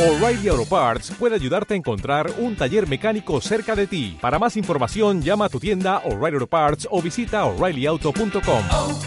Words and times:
O'Reilly 0.00 0.48
Auto 0.48 0.64
Parts 0.64 1.10
puede 1.10 1.34
ayudarte 1.34 1.74
a 1.74 1.76
encontrar 1.76 2.32
un 2.38 2.56
taller 2.56 2.88
mecánico 2.88 3.38
cerca 3.42 3.76
de 3.76 3.86
ti. 3.86 4.16
Para 4.18 4.38
más 4.38 4.56
información, 4.56 5.20
llama 5.20 5.44
a 5.44 5.48
tu 5.50 5.60
tienda 5.60 5.98
O'Reilly 6.06 6.36
Auto 6.36 6.46
Parts 6.46 6.88
o 6.90 7.02
visita 7.02 7.44
oreillyauto.com. 7.44 8.64
oh, 8.70 8.98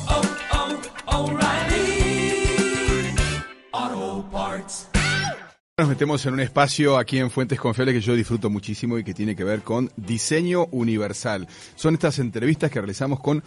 oh, 3.74 4.30
Parts. 4.32 4.88
Nos 5.80 5.90
metemos 5.90 6.24
en 6.28 6.34
un 6.34 6.42
espacio 6.42 7.00
aquí 7.00 7.18
en 7.18 7.32
Fuentes 7.32 7.60
Confiables 7.60 7.96
que 7.96 8.02
yo 8.02 8.14
disfruto 8.14 8.52
muchísimo 8.52 9.00
y 9.00 9.04
que 9.04 9.16
tiene 9.16 9.36
que 9.36 9.44
ver 9.44 9.64
con 9.64 9.90
diseño 9.96 10.68
universal. 10.70 11.48
Son 11.74 11.96
estas 11.96 12.20
entrevistas 12.20 12.70
que 12.70 12.80
realizamos 12.80 13.20
con 13.20 13.42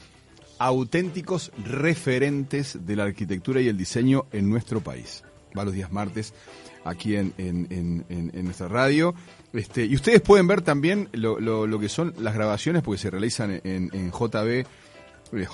auténticos 0.58 1.52
referentes 1.64 2.84
de 2.84 2.96
la 2.96 3.04
arquitectura 3.04 3.60
y 3.60 3.68
el 3.68 3.76
diseño 3.76 4.26
en 4.32 4.50
nuestro 4.50 4.80
país. 4.80 5.22
Va 5.56 5.64
los 5.64 5.74
días 5.74 5.92
martes 5.92 6.34
aquí 6.86 7.16
en, 7.16 7.32
en- 7.38 8.44
nuestra 8.44 8.68
radio. 8.68 9.14
Este, 9.52 9.84
y 9.86 9.94
ustedes 9.94 10.20
pueden 10.20 10.46
ver 10.46 10.62
también 10.62 11.08
lo, 11.12 11.80
que 11.80 11.88
son 11.88 12.14
las 12.18 12.34
grabaciones 12.34 12.82
porque 12.82 12.98
se 12.98 13.10
realizan 13.10 13.60
en, 13.64 14.10
JB 14.10 14.48
eh, 14.48 14.66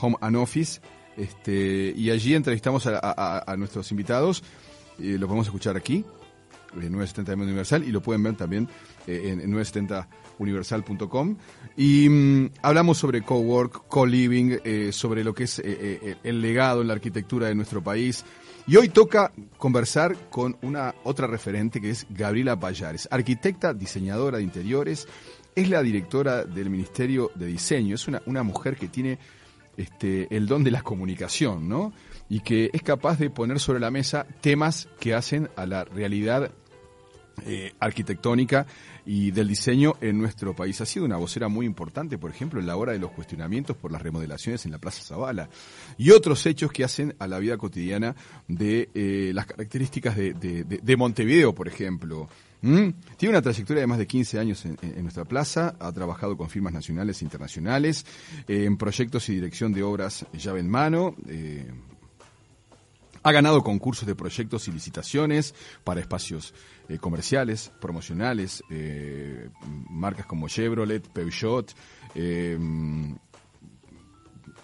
Home 0.00 0.16
and 0.20 0.36
Office. 0.36 0.80
Este, 1.16 1.92
y 1.96 2.10
allí 2.10 2.34
entrevistamos 2.34 2.86
a, 2.86 3.54
nuestros 3.56 3.91
invitados. 3.91 4.42
Eh, 4.98 5.16
lo 5.18 5.27
podemos 5.27 5.46
escuchar 5.46 5.77
aquí, 5.77 6.05
en 6.74 6.92
970 6.92 7.32
de 7.32 7.36
Mundo 7.36 7.50
Universal, 7.50 7.84
y 7.84 7.92
lo 7.92 8.00
pueden 8.02 8.22
ver 8.22 8.36
también 8.36 8.69
eh, 9.06 9.22
en, 9.27 9.41
en 9.41 9.52
970universal.com. 9.52 11.36
Y 11.77 12.08
mm, 12.08 12.50
hablamos 12.62 12.98
sobre 12.98 13.22
cowork, 13.22 13.86
co-living, 13.88 14.58
eh, 14.64 14.91
sobre 14.92 15.24
lo 15.24 15.34
que 15.34 15.44
es 15.44 15.58
el 15.60 16.41
legado 16.42 16.82
en 16.82 16.88
la 16.88 16.94
arquitectura 16.94 17.48
de 17.48 17.55
nuestro 17.55 17.82
país. 17.82 18.24
Y 18.66 18.76
hoy 18.76 18.88
toca 18.88 19.32
conversar 19.58 20.16
con 20.30 20.56
una 20.62 20.94
otra 21.02 21.26
referente 21.26 21.80
que 21.80 21.90
es 21.90 22.06
Gabriela 22.08 22.58
Payares, 22.58 23.08
arquitecta, 23.10 23.74
diseñadora 23.74 24.38
de 24.38 24.44
interiores, 24.44 25.08
es 25.54 25.69
la 25.69 25.82
directora 25.82 26.44
del 26.44 26.70
Ministerio 26.70 27.32
de 27.34 27.46
Diseño, 27.46 27.96
es 27.96 28.06
una, 28.06 28.22
una 28.27 28.44
mujer 28.44 28.77
que 28.77 28.88
tiene 28.88 29.19
este, 29.77 30.34
el 30.34 30.46
don 30.46 30.62
de 30.62 30.70
la 30.70 30.82
comunicación, 30.82 31.69
¿no? 31.69 31.92
Y 32.28 32.41
que 32.41 32.70
es 32.72 32.82
capaz 32.82 33.19
de 33.19 33.30
poner 33.30 33.58
sobre 33.58 33.80
la 33.80 33.91
mesa 33.91 34.27
temas 34.41 34.88
que 35.00 35.14
hacen 35.14 35.50
a 35.56 35.66
la 35.66 35.84
realidad 35.84 36.52
eh, 37.47 37.72
arquitectónica 37.80 38.66
y 39.05 39.30
del 39.33 39.48
diseño 39.48 39.94
en 40.00 40.19
nuestro 40.19 40.55
país. 40.55 40.80
Ha 40.80 40.86
sido 40.86 41.05
una 41.05 41.16
vocera 41.16 41.48
muy 41.48 41.66
importante, 41.66 42.19
por 42.19 42.30
ejemplo, 42.30 42.61
en 42.61 42.66
la 42.66 42.77
hora 42.77 42.92
de 42.92 42.98
los 42.98 43.11
cuestionamientos 43.12 43.77
por 43.77 43.91
las 43.92 44.02
remodelaciones 44.02 44.64
en 44.64 44.72
la 44.72 44.78
Plaza 44.78 45.02
Zavala 45.02 45.48
y 45.98 46.10
otros 46.10 46.44
hechos 46.47 46.70
que 46.72 46.84
hacen 46.84 47.14
a 47.19 47.27
la 47.27 47.38
vida 47.38 47.56
cotidiana 47.56 48.14
de 48.48 48.91
eh, 48.94 49.33
las 49.34 49.47
características 49.47 50.16
de, 50.16 50.34
de- 50.34 50.64
de- 50.64 50.78
de 50.78 50.97
Montevideo, 50.97 51.55
por 51.55 51.69
ejemplo. 51.69 52.28
¿Mm? 52.64 52.91
Tiene 53.16 53.30
una 53.30 53.42
trayectoria 53.42 53.80
de 53.80 53.86
más 53.88 53.98
de 53.98 54.06
15 54.06 54.38
años 54.38 54.64
en, 54.64 54.77
en 54.83 55.03
nuestra 55.03 55.25
plaza, 55.25 55.75
ha 55.80 55.91
trabajado 55.91 56.36
con 56.36 56.48
firmas 56.48 56.72
nacionales 56.72 57.20
e 57.20 57.25
internacionales, 57.25 58.06
eh, 58.47 58.64
en 58.66 58.77
proyectos 58.77 59.28
y 59.30 59.34
dirección 59.34 59.72
de 59.72 59.83
obras 59.83 60.25
llave 60.33 60.60
en 60.60 60.70
mano, 60.70 61.16
eh, 61.28 61.69
ha 63.23 63.33
ganado 63.33 63.62
concursos 63.62 64.06
de 64.06 64.15
proyectos 64.15 64.69
y 64.69 64.73
licitaciones 64.73 65.55
para 65.84 66.01
espacios 66.01 66.55
eh, 66.89 66.98
comerciales, 66.98 67.73
promocionales, 67.81 68.62
eh, 68.70 69.48
marcas 69.89 70.27
como 70.27 70.48
Chevrolet, 70.48 71.06
Peugeot, 71.09 71.73
eh, 72.15 72.59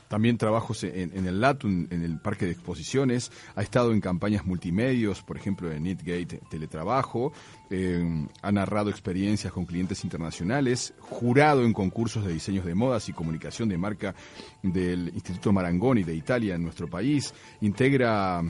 también 0.08 0.38
trabajos 0.38 0.84
en, 0.84 1.16
en 1.16 1.26
el 1.26 1.40
LATUN, 1.40 1.88
en 1.90 2.02
el 2.02 2.18
parque 2.18 2.46
de 2.46 2.52
exposiciones, 2.52 3.30
ha 3.54 3.62
estado 3.62 3.92
en 3.92 4.00
campañas 4.00 4.44
multimedios, 4.44 5.22
por 5.22 5.36
ejemplo 5.36 5.70
en 5.70 5.82
Knitgate 5.82 6.40
Teletrabajo, 6.50 7.32
eh, 7.70 8.26
ha 8.42 8.52
narrado 8.52 8.90
experiencias 8.90 9.52
con 9.52 9.66
clientes 9.66 10.04
internacionales, 10.04 10.94
jurado 11.00 11.64
en 11.64 11.72
concursos 11.72 12.24
de 12.24 12.32
diseños 12.32 12.64
de 12.64 12.74
modas 12.74 13.08
y 13.08 13.12
comunicación 13.12 13.68
de 13.68 13.78
marca 13.78 14.14
del 14.62 15.10
Instituto 15.14 15.52
Marangoni 15.52 16.02
de 16.02 16.14
Italia 16.14 16.54
en 16.54 16.62
nuestro 16.62 16.88
país, 16.88 17.34
integra 17.60 18.42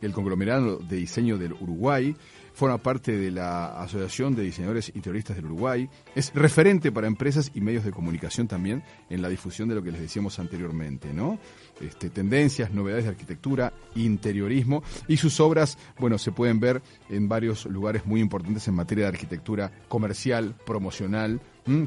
el 0.00 0.12
conglomerado 0.12 0.78
de 0.78 0.96
diseño 0.96 1.38
del 1.38 1.52
Uruguay, 1.52 2.14
forma 2.58 2.78
parte 2.78 3.16
de 3.16 3.30
la 3.30 3.80
Asociación 3.80 4.34
de 4.34 4.42
Diseñadores 4.42 4.90
Interioristas 4.92 5.36
del 5.36 5.44
Uruguay, 5.44 5.88
es 6.16 6.34
referente 6.34 6.90
para 6.90 7.06
empresas 7.06 7.52
y 7.54 7.60
medios 7.60 7.84
de 7.84 7.92
comunicación 7.92 8.48
también 8.48 8.82
en 9.08 9.22
la 9.22 9.28
difusión 9.28 9.68
de 9.68 9.76
lo 9.76 9.82
que 9.84 9.92
les 9.92 10.00
decíamos 10.00 10.40
anteriormente, 10.40 11.14
¿no? 11.14 11.38
Este, 11.80 12.10
tendencias, 12.10 12.72
novedades 12.72 13.04
de 13.04 13.10
arquitectura, 13.10 13.72
interiorismo 13.94 14.82
y 15.06 15.18
sus 15.18 15.38
obras, 15.38 15.78
bueno, 16.00 16.18
se 16.18 16.32
pueden 16.32 16.58
ver 16.58 16.82
en 17.08 17.28
varios 17.28 17.64
lugares 17.66 18.04
muy 18.06 18.20
importantes 18.20 18.66
en 18.66 18.74
materia 18.74 19.04
de 19.04 19.10
arquitectura 19.10 19.70
comercial, 19.86 20.56
promocional, 20.66 21.40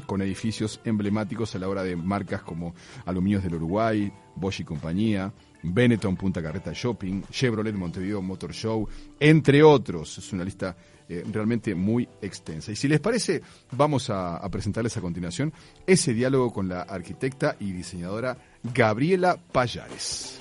con 0.06 0.22
edificios 0.22 0.80
emblemáticos 0.84 1.54
a 1.54 1.58
la 1.58 1.68
hora 1.68 1.82
de 1.82 1.96
marcas 1.96 2.42
como 2.42 2.74
Aluminios 3.04 3.42
del 3.42 3.56
Uruguay, 3.56 4.12
Bosch 4.36 4.60
y 4.60 4.64
compañía, 4.64 5.32
Benetton 5.62 6.16
Punta 6.16 6.42
Carreta 6.42 6.72
Shopping, 6.74 7.22
Chevrolet 7.30 7.74
Montevideo 7.74 8.20
Motor 8.22 8.52
Show, 8.52 8.88
entre 9.20 9.62
otros. 9.62 10.18
Es 10.18 10.32
una 10.32 10.44
lista 10.44 10.76
eh, 11.08 11.24
realmente 11.30 11.74
muy 11.74 12.08
extensa. 12.20 12.72
Y 12.72 12.76
si 12.76 12.88
les 12.88 13.00
parece, 13.00 13.42
vamos 13.72 14.10
a, 14.10 14.36
a 14.36 14.48
presentarles 14.48 14.96
a 14.96 15.00
continuación 15.00 15.52
ese 15.86 16.14
diálogo 16.14 16.52
con 16.52 16.68
la 16.68 16.82
arquitecta 16.82 17.56
y 17.60 17.72
diseñadora 17.72 18.36
Gabriela 18.74 19.36
Payares. 19.52 20.40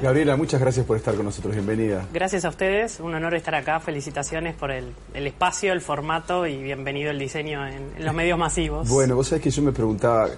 Gabriela, 0.00 0.36
muchas 0.36 0.60
gracias 0.60 0.86
por 0.86 0.96
estar 0.96 1.16
con 1.16 1.24
nosotros. 1.24 1.52
Bienvenida. 1.54 2.06
Gracias 2.12 2.44
a 2.44 2.50
ustedes, 2.50 3.00
un 3.00 3.14
honor 3.14 3.34
estar 3.34 3.56
acá. 3.56 3.80
Felicitaciones 3.80 4.54
por 4.54 4.70
el, 4.70 4.92
el 5.12 5.26
espacio, 5.26 5.72
el 5.72 5.80
formato 5.80 6.46
y 6.46 6.62
bienvenido 6.62 7.10
el 7.10 7.18
diseño 7.18 7.66
en, 7.66 7.94
en 7.96 8.04
los 8.04 8.14
medios 8.14 8.38
masivos. 8.38 8.88
Bueno, 8.88 9.16
vos 9.16 9.26
sabés 9.26 9.42
que 9.42 9.50
yo 9.50 9.60
me 9.60 9.72
preguntaba, 9.72 10.28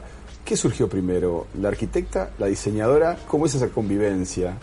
¿qué 0.51 0.57
surgió 0.57 0.89
primero? 0.89 1.47
¿La 1.61 1.69
arquitecta, 1.69 2.31
la 2.41 2.47
diseñadora? 2.47 3.17
¿Cómo 3.29 3.47
es 3.47 3.55
esa 3.55 3.69
convivencia? 3.69 4.57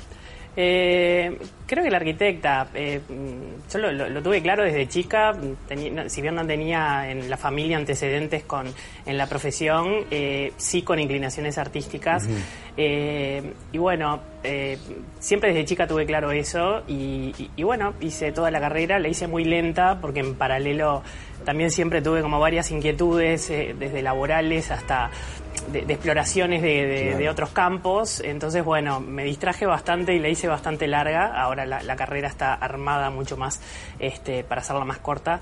Eh, 0.60 1.38
creo 1.66 1.82
que 1.82 1.90
la 1.90 1.96
arquitecta, 1.98 2.68
eh, 2.74 3.00
mm, 3.08 3.72
yo 3.72 3.80
lo, 3.80 3.92
lo- 3.94 4.10
lo 4.10 4.22
tuve 4.22 4.42
claro 4.42 4.64
desde 4.64 4.86
chica, 4.90 5.34
teni- 5.70 6.10
si 6.10 6.22
bien 6.22 6.36
no 6.36 6.46
tenía 6.46 7.10
en 7.10 7.30
la 7.30 7.38
familia 7.38 7.78
antecedentes 7.78 8.44
con, 8.44 8.66
en 9.06 9.18
la 9.18 9.28
profesión, 9.28 10.04
eh, 10.12 10.52
sí 10.58 10.82
con 10.82 11.00
inclinaciones 11.00 11.58
artísticas. 11.58 12.28
Eh, 12.76 13.54
y 13.72 13.78
bueno, 13.78 14.20
siempre 15.20 15.50
desde 15.54 15.64
chica 15.66 15.88
tuve 15.88 16.06
claro 16.06 16.32
eso 16.32 16.84
y, 16.88 17.34
y- 17.38 17.50
y 17.56 17.64
bueno, 17.64 17.94
hice 18.02 18.32
toda 18.34 18.52
la 18.52 18.60
carrera, 18.60 19.00
la 19.00 19.08
hice 19.08 19.28
muy 19.28 19.46
lenta 19.46 20.00
porque 20.02 20.20
en 20.20 20.36
paralelo 20.36 21.02
también 21.48 21.72
siempre 21.72 22.02
tuve 22.02 22.22
como 22.22 22.42
varias 22.42 22.70
inquietudes, 22.72 23.50
eh, 23.50 23.74
desde 23.80 24.02
laborales 24.02 24.70
hasta 24.70 25.10
de, 25.72 25.84
de 25.84 25.94
exploraciones 25.94 26.62
de, 26.62 26.86
de- 26.86 27.02
Claro. 27.04 27.18
de 27.20 27.30
otros 27.30 27.50
campos. 27.52 28.20
Entonces, 28.20 28.66
bueno, 28.66 29.00
me 29.00 29.24
distraje 29.24 29.66
bastante 29.66 30.14
y 30.14 30.20
la 30.20 30.28
hice 30.28 30.50
bastante 30.50 30.88
larga. 30.88 31.28
Ahora 31.42 31.66
la, 31.66 31.82
la 31.82 31.96
carrera 31.96 32.28
está 32.28 32.54
armada 32.54 33.10
mucho 33.12 33.38
más 33.38 33.62
este, 33.98 34.44
para 34.44 34.60
hacerla 34.60 34.84
más 34.84 34.98
corta. 34.98 35.40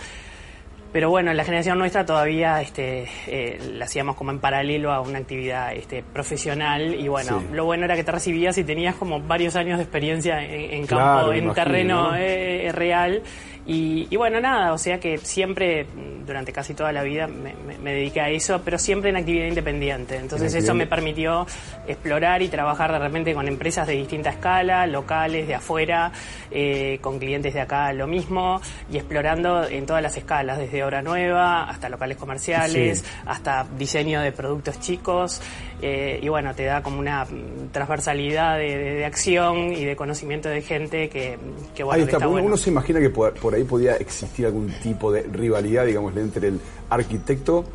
Pero 0.93 1.09
bueno, 1.09 1.31
en 1.31 1.35
la 1.37 1.43
generación 1.43 1.77
nuestra 1.77 2.05
todavía 2.05 2.61
este, 2.61 3.09
eh, 3.27 3.59
la 3.73 3.83
hacíamos 3.83 4.15
como 4.15 4.31
en 4.31 4.39
paralelo 4.39 4.93
a 4.93 5.01
una 5.01 5.17
actividad 5.19 5.73
este, 5.73 6.03
profesional 6.03 6.93
y 6.95 7.07
bueno, 7.09 7.39
Sí. 7.41 7.47
lo 7.51 7.65
bueno 7.65 7.83
era 7.83 7.95
que 7.97 8.03
te 8.05 8.11
recibías 8.13 8.57
y 8.59 8.63
tenías 8.63 8.95
como 8.95 9.19
varios 9.19 9.57
años 9.57 9.77
de 9.79 9.83
experiencia 9.83 10.41
en, 10.41 10.71
en 10.71 10.85
campo, 10.87 11.03
Claro, 11.03 11.33
en 11.33 11.43
imagino, 11.45 11.53
terreno 11.53 12.11
¿no? 12.11 12.15
eh, 12.15 12.71
real. 12.71 13.23
Y, 13.67 14.07
y 14.11 14.15
bueno, 14.15 14.39
nada, 14.39 14.73
o 14.73 14.77
sea 14.77 14.99
que 14.99 15.17
siempre, 15.17 15.87
durante 16.25 16.51
casi 16.53 16.75
toda 16.75 16.91
la 16.91 17.01
vida, 17.01 17.25
me, 17.25 17.53
me- 17.65 17.77
me 17.79 17.93
dediqué 17.93 18.21
a 18.21 18.29
eso, 18.29 18.61
pero 18.63 18.77
siempre 18.77 19.09
en 19.09 19.15
actividad 19.15 19.47
independiente. 19.47 20.17
Entonces 20.17 20.53
En 20.53 20.63
eso 20.63 20.73
me 20.75 20.85
permitió 20.85 21.47
explorar 21.87 22.41
y 22.43 22.47
trabajar 22.47 22.91
de 22.91 22.99
repente 22.99 23.33
con 23.33 23.47
empresas 23.47 23.87
de 23.87 23.93
distinta 23.93 24.29
escala, 24.29 24.85
locales, 24.85 25.47
de 25.47 25.55
afuera, 25.55 26.11
eh, 26.51 26.99
con 27.01 27.17
clientes 27.17 27.53
de 27.55 27.61
acá 27.61 27.91
lo 27.93 28.05
mismo, 28.05 28.61
y 28.91 28.97
explorando 28.97 29.67
en 29.67 29.85
todas 29.87 30.03
las 30.03 30.15
escalas, 30.15 30.59
desde 30.59 30.83
obra 30.83 31.01
nueva 31.01 31.63
hasta 31.67 31.89
locales 31.89 32.17
comerciales, 32.17 32.99
Sí. 32.99 33.05
hasta 33.25 33.65
diseño 33.77 34.21
de 34.21 34.31
productos 34.31 34.79
chicos. 34.79 35.41
Eh, 35.81 36.19
y 36.21 36.29
bueno, 36.29 36.53
te 36.55 36.63
da 36.65 36.81
como 36.81 36.99
una 36.99 37.25
transversalidad 37.71 38.57
de, 38.57 38.77
de- 38.77 38.93
de 38.95 39.05
acción 39.05 39.71
y 39.73 39.83
de 39.85 39.95
conocimiento 39.95 40.49
de 40.49 40.61
gente 40.61 41.09
que, 41.09 41.37
que 41.75 41.83
bueno, 41.83 41.95
Ahí 41.95 42.01
que 42.01 42.05
está, 42.11 42.17
está 42.17 42.25
porque 42.25 42.31
bueno. 42.31 42.47
uno 42.47 42.57
se 42.57 42.69
imagina 42.69 42.99
que 42.99 43.09
por, 43.09 43.33
por 43.33 43.53
ahí 43.55 43.63
podía 43.63 43.95
existir 43.97 44.45
algún 44.45 44.69
tipo 44.81 45.11
de 45.11 45.23
rivalidad, 45.23 45.85
digamos, 45.85 46.15
entre 46.17 46.47
el 46.49 46.59
arquitecto 46.89 47.65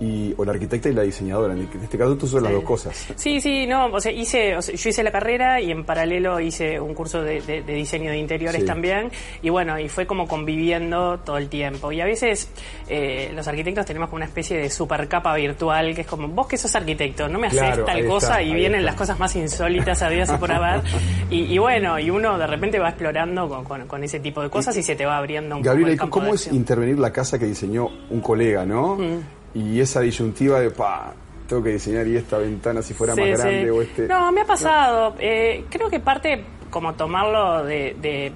y, 0.00 0.34
o 0.36 0.44
la 0.46 0.52
arquitecta 0.52 0.88
y 0.88 0.94
la 0.94 1.02
diseñadora. 1.02 1.52
En 1.54 1.68
este 1.82 1.98
caso 1.98 2.16
tú 2.16 2.26
sos 2.26 2.42
las 2.42 2.52
dos 2.52 2.64
cosas. 2.64 3.08
Sí, 3.16 3.40
sí, 3.40 3.66
no, 3.66 3.86
o 3.86 4.00
sea, 4.00 4.10
hice, 4.10 4.56
o 4.56 4.62
sea, 4.62 4.74
yo 4.74 4.88
hice 4.90 5.02
la 5.02 5.12
carrera 5.12 5.60
y 5.60 5.70
en 5.70 5.84
paralelo 5.84 6.40
hice 6.40 6.80
un 6.80 6.94
curso 6.94 7.22
de, 7.22 7.40
de- 7.42 7.62
de 7.62 7.74
diseño 7.74 8.10
de 8.10 8.18
interiores 8.18 8.62
Sí. 8.62 8.66
también 8.66 9.10
y 9.42 9.50
bueno, 9.50 9.78
y 9.78 9.88
fue 9.88 10.06
como 10.06 10.26
conviviendo 10.26 11.18
todo 11.20 11.36
el 11.38 11.48
tiempo. 11.48 11.92
Y 11.92 12.00
a 12.00 12.04
veces 12.06 12.48
eh, 12.88 13.30
los 13.34 13.46
arquitectos 13.46 13.84
tenemos 13.86 14.08
como 14.08 14.16
una 14.16 14.24
especie 14.26 14.56
de 14.58 14.70
super 14.70 15.06
capa 15.08 15.34
virtual 15.36 15.94
que 15.94 16.00
es 16.00 16.06
como, 16.06 16.28
vos 16.28 16.46
que 16.46 16.56
sos 16.56 16.74
arquitecto, 16.74 17.28
no 17.28 17.38
me 17.38 17.48
haces 17.48 17.60
Claro, 17.60 17.84
tal 17.84 17.98
está, 17.98 18.08
cosa 18.10 18.42
y 18.42 18.54
vienen 18.54 18.80
está. 18.80 18.90
las 18.90 18.94
cosas 18.96 19.18
más 19.18 19.36
insólitas 19.36 20.00
habidas 20.02 20.32
y 20.34 20.36
por 20.38 20.50
haber. 20.52 20.80
Y, 21.30 21.42
y 21.54 21.58
bueno, 21.58 21.96
y 21.98 22.10
uno 22.10 22.36
de 22.38 22.46
repente 22.46 22.78
va 22.80 22.88
explorando 22.88 23.48
con, 23.48 23.64
con- 23.64 23.86
con 23.86 24.02
ese 24.02 24.18
tipo 24.18 24.42
de 24.42 24.50
cosas 24.50 24.76
y 24.76 24.82
se 24.82 24.96
te 24.96 25.06
va 25.06 25.16
abriendo 25.18 25.54
un 25.56 25.62
poco 25.62 25.68
Gabriela, 25.70 25.90
el 25.90 25.94
¿y 25.94 25.98
campo 25.98 26.10
¿cómo 26.18 26.26
de 26.30 26.34
es 26.34 26.46
intervenir 26.52 26.98
la 26.98 27.12
casa 27.12 27.38
que 27.38 27.46
diseñó 27.46 27.88
un 28.10 28.20
colega, 28.20 28.64
no? 28.66 28.96
Mm. 28.96 29.20
Y 29.54 29.80
esa 29.80 30.00
disyuntiva 30.00 30.60
de, 30.60 30.70
pa, 30.70 31.12
tengo 31.48 31.62
que 31.62 31.70
diseñar 31.70 32.06
y 32.06 32.16
esta 32.16 32.38
ventana 32.38 32.82
si 32.82 32.94
fuera 32.94 33.14
Sí, 33.14 33.20
más 33.20 33.28
sí. 33.30 33.36
grande 33.36 33.70
o 33.70 33.82
este... 33.82 34.06
No, 34.06 34.30
me 34.32 34.42
ha 34.42 34.46
pasado. 34.46 35.14
Eh, 35.18 35.64
creo 35.68 35.90
que 35.90 35.98
parte 36.00 36.44
como 36.70 36.94
tomarlo 36.94 37.64
de, 37.64 37.96
de, 38.00 38.32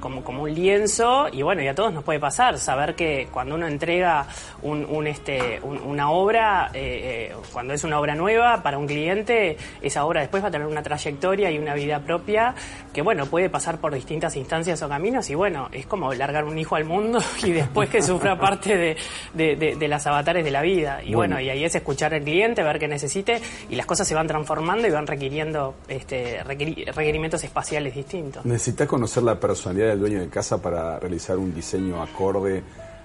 como, 0.00 0.24
como 0.24 0.42
un 0.44 0.54
lienzo 0.54 1.28
y 1.30 1.42
bueno, 1.42 1.62
y 1.62 1.68
a 1.68 1.74
todos 1.74 1.92
nos 1.92 2.02
puede 2.04 2.18
pasar 2.18 2.58
saber 2.58 2.94
que 2.94 3.28
cuando 3.32 3.54
uno 3.54 3.66
entrega 3.66 4.26
un, 4.62 4.84
un, 4.88 5.06
este, 5.06 5.60
un- 5.62 5.78
una 5.82 6.10
obra, 6.10 6.70
eh, 6.74 7.30
eh, 7.32 7.36
cuando 7.52 7.74
es 7.74 7.84
una 7.84 8.00
obra 8.00 8.14
nueva 8.14 8.62
para 8.62 8.78
un 8.78 8.86
cliente, 8.86 9.56
esa 9.82 10.04
obra 10.04 10.20
después 10.20 10.42
va 10.42 10.48
a 10.48 10.50
tener 10.50 10.66
una 10.66 10.82
trayectoria 10.82 11.50
y 11.50 11.58
una 11.58 11.74
vida 11.74 12.00
propia 12.00 12.54
que 12.92 13.02
bueno, 13.02 13.26
puede 13.26 13.48
pasar 13.50 13.78
por 13.78 13.94
distintas 13.94 14.34
instancias 14.36 14.82
o 14.82 14.88
caminos 14.88 15.28
y 15.30 15.34
bueno, 15.34 15.68
es 15.72 15.86
como 15.86 16.12
largar 16.14 16.44
un 16.44 16.58
hijo 16.58 16.74
al 16.76 16.84
mundo 16.84 17.20
y 17.44 17.52
después 17.52 17.88
que 17.88 18.02
sufra 18.02 18.38
parte 18.38 18.76
de, 18.76 18.96
de, 19.34 19.56
de- 19.56 19.76
de 19.76 19.88
las 19.88 20.06
avatares 20.06 20.44
de 20.44 20.50
la 20.50 20.62
vida. 20.62 21.00
Y 21.02 21.14
Bueno. 21.14 21.36
bueno, 21.36 21.40
y 21.40 21.50
ahí 21.50 21.64
es 21.64 21.74
escuchar 21.74 22.14
al 22.14 22.22
cliente, 22.22 22.62
ver 22.62 22.78
qué 22.78 22.88
necesite 22.88 23.40
y 23.68 23.76
las 23.76 23.86
cosas 23.86 24.08
se 24.08 24.14
van 24.14 24.26
transformando 24.26 24.88
y 24.88 24.90
van 24.90 25.06
requiriendo 25.06 25.74
este, 25.88 26.42
requeri- 26.44 26.86
requerimientos 26.92 27.44
espaciales 27.44 27.94
distintos. 27.94 28.44
¿Necesitas 28.44 28.88
conocer 28.88 29.22
la 29.22 29.38
personalidad 29.38 29.89
del 29.90 30.00
dueño 30.00 30.20
de 30.20 30.28
casa 30.28 30.60
para 30.60 30.98
realizar 30.98 31.38
un 31.38 31.54
diseño 31.54 32.02
acorde 32.02 32.62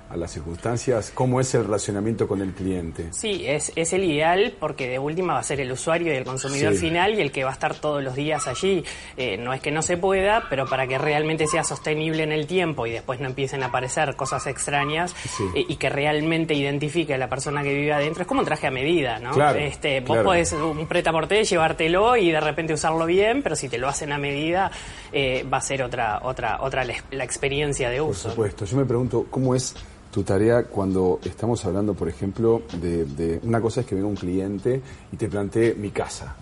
a 0.10 0.18
las 0.18 0.32
circunstancias? 0.32 1.12
¿Cómo 1.14 1.40
es 1.42 1.54
el 1.56 1.64
relacionamiento 1.66 2.28
con 2.28 2.42
el 2.42 2.52
cliente? 2.54 3.08
Sí, 3.12 3.44
es, 3.48 3.72
es 3.76 3.92
el 3.94 4.04
ideal 4.04 4.54
porque 4.60 4.88
de 4.88 5.00
última 5.00 5.34
va 5.34 5.40
a 5.40 5.44
ser 5.44 5.60
el 5.60 5.72
usuario 5.72 6.14
y 6.14 6.18
el 6.18 6.24
consumidor 6.24 6.74
Sí. 6.74 6.80
final 6.80 7.14
y 7.16 7.22
el 7.22 7.32
que 7.32 7.44
va 7.44 7.50
a 7.50 7.54
estar 7.54 7.76
todos 7.76 8.04
los 8.04 8.16
días 8.16 8.48
allí. 8.48 8.84
Eh, 9.18 9.38
no 9.38 9.54
es 9.54 9.62
que 9.62 9.72
no 9.72 9.82
se 9.82 9.98
pueda, 9.98 10.44
pero 10.50 10.66
para 10.66 10.88
que 10.88 10.98
realmente 10.98 11.48
sea 11.48 11.64
sostenible 11.64 12.24
en 12.24 12.32
el 12.32 12.48
tiempo 12.48 12.86
y 12.88 12.92
después 12.92 13.20
no 13.20 13.28
empiecen 13.28 13.64
a 13.64 13.68
aparecer 13.68 14.16
cosas 14.16 14.46
extrañas 14.48 15.16
Sí. 15.36 15.44
eh, 15.56 15.66
y 15.68 15.76
que 15.78 15.90
realmente 15.90 16.54
identifique 16.54 17.14
a 17.14 17.18
la 17.18 17.28
persona 17.30 17.64
que 17.64 17.74
vive 17.74 17.94
adentro, 17.94 18.22
es 18.22 18.28
como 18.28 18.42
un 18.42 18.46
traje 18.46 18.68
a 18.68 18.72
medida, 18.72 19.20
¿no? 19.20 19.32
Claro, 19.32 19.60
este, 19.60 20.00
vos 20.02 20.10
claro. 20.12 20.24
podés 20.24 20.54
un 20.54 20.86
preta 20.88 21.12
llevártelo 21.44 22.16
y 22.18 22.32
de 22.32 22.40
repente 22.40 22.74
usarlo 22.74 23.06
bien, 23.06 23.42
pero 23.42 23.56
si 23.56 23.70
te 23.70 23.78
lo 23.78 23.88
hacen 23.88 24.12
a 24.12 24.18
medida 24.18 24.72
eh, 25.12 25.46
va 25.52 25.58
a 25.58 25.62
ser 25.62 25.82
otra 25.84 26.20
otra 26.24 26.58
otra 26.62 26.84
la, 26.84 26.94
la 27.12 27.24
experiencia 27.24 27.90
de 27.90 28.00
Por 28.00 28.12
uso. 28.12 28.30
supuesto. 28.30 28.66
Yo 28.66 28.78
me 28.78 28.86
pregunto, 28.86 29.26
¿cómo 29.30 29.56
es 29.56 29.76
tu 30.16 30.24
tarea 30.24 30.64
cuando 30.64 31.20
estamos 31.26 31.66
hablando, 31.66 31.94
por 31.94 32.08
ejemplo, 32.08 32.62
de, 32.82 33.04
de- 33.04 33.42
una 33.44 33.60
cosa 33.60 33.82
es 33.82 33.86
que 33.86 33.96
venga 33.96 34.08
un 34.08 34.16
cliente 34.16 34.80
y 35.12 35.18
te 35.18 35.28
plantee 35.28 35.76
mi 35.76 35.92
casa 35.92 36.34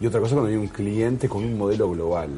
y 0.00 0.06
otra 0.08 0.18
cosa 0.18 0.34
cuando 0.34 0.48
viene 0.48 0.60
un 0.64 0.68
cliente 0.68 1.28
con 1.28 1.44
un 1.44 1.56
modelo 1.56 1.88
global, 1.92 2.30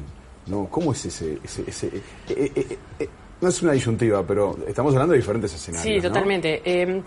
¿no? 0.48 0.66
¿Cómo 0.70 0.92
es 0.92 1.06
ese, 1.06 1.38
ese, 1.42 1.64
ese- 1.66 1.86
eh, 1.86 2.02
eh, 2.28 2.52
eh, 2.56 2.78
eh, 2.98 3.08
no 3.40 3.48
es 3.48 3.62
una 3.62 3.72
disyuntiva, 3.72 4.22
pero 4.26 4.54
estamos 4.68 4.92
hablando 4.92 5.12
de 5.12 5.20
diferentes 5.20 5.54
escenarios. 5.54 5.94
Sí, 6.02 6.06
totalmente. 6.06 6.60
Eh, 6.62 7.02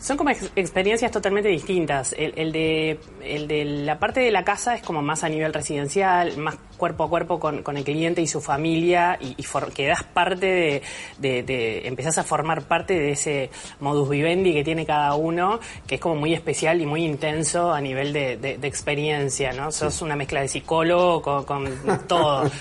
son 0.00 0.16
como 0.16 0.30
ex- 0.30 0.50
experiencias 0.56 1.12
totalmente 1.12 1.48
distintas. 1.48 2.12
El, 2.18 2.32
el 2.36 2.52
de, 2.52 2.98
el 3.22 3.46
de 3.46 3.64
la 3.64 3.98
parte 3.98 4.20
de 4.20 4.30
la 4.30 4.42
casa 4.44 4.74
es 4.74 4.82
como 4.82 5.02
más 5.02 5.22
a 5.24 5.28
nivel 5.28 5.52
residencial, 5.52 6.36
más 6.38 6.56
cuerpo 6.76 7.04
a 7.04 7.08
cuerpo 7.10 7.38
con, 7.38 7.62
con 7.62 7.76
el 7.76 7.84
cliente 7.84 8.22
y 8.22 8.26
su 8.26 8.40
familia, 8.40 9.18
y, 9.20 9.34
y 9.36 9.42
for- 9.42 9.70
que 9.72 9.86
das 9.86 10.02
parte 10.02 10.46
de, 10.46 10.82
de, 11.18 11.42
de- 11.42 11.86
empezás 11.86 12.16
a 12.16 12.24
formar 12.24 12.62
parte 12.62 12.98
de 12.98 13.10
ese 13.12 13.50
modus 13.80 14.08
vivendi 14.08 14.54
que 14.54 14.64
tiene 14.64 14.86
cada 14.86 15.14
uno, 15.14 15.60
que 15.86 15.96
es 15.96 16.00
como 16.00 16.16
muy 16.16 16.32
especial 16.32 16.80
y 16.80 16.86
muy 16.86 17.04
intenso 17.04 17.70
a 17.72 17.80
nivel 17.80 18.12
de, 18.14 18.38
de- 18.38 18.56
de 18.56 18.66
experiencia, 18.68 19.52
¿no? 19.52 19.70
Sos 19.70 20.00
una 20.00 20.16
mezcla 20.16 20.40
de 20.40 20.48
psicólogo 20.48 21.20
con, 21.22 21.44
con 21.44 22.06
todo. 22.08 22.50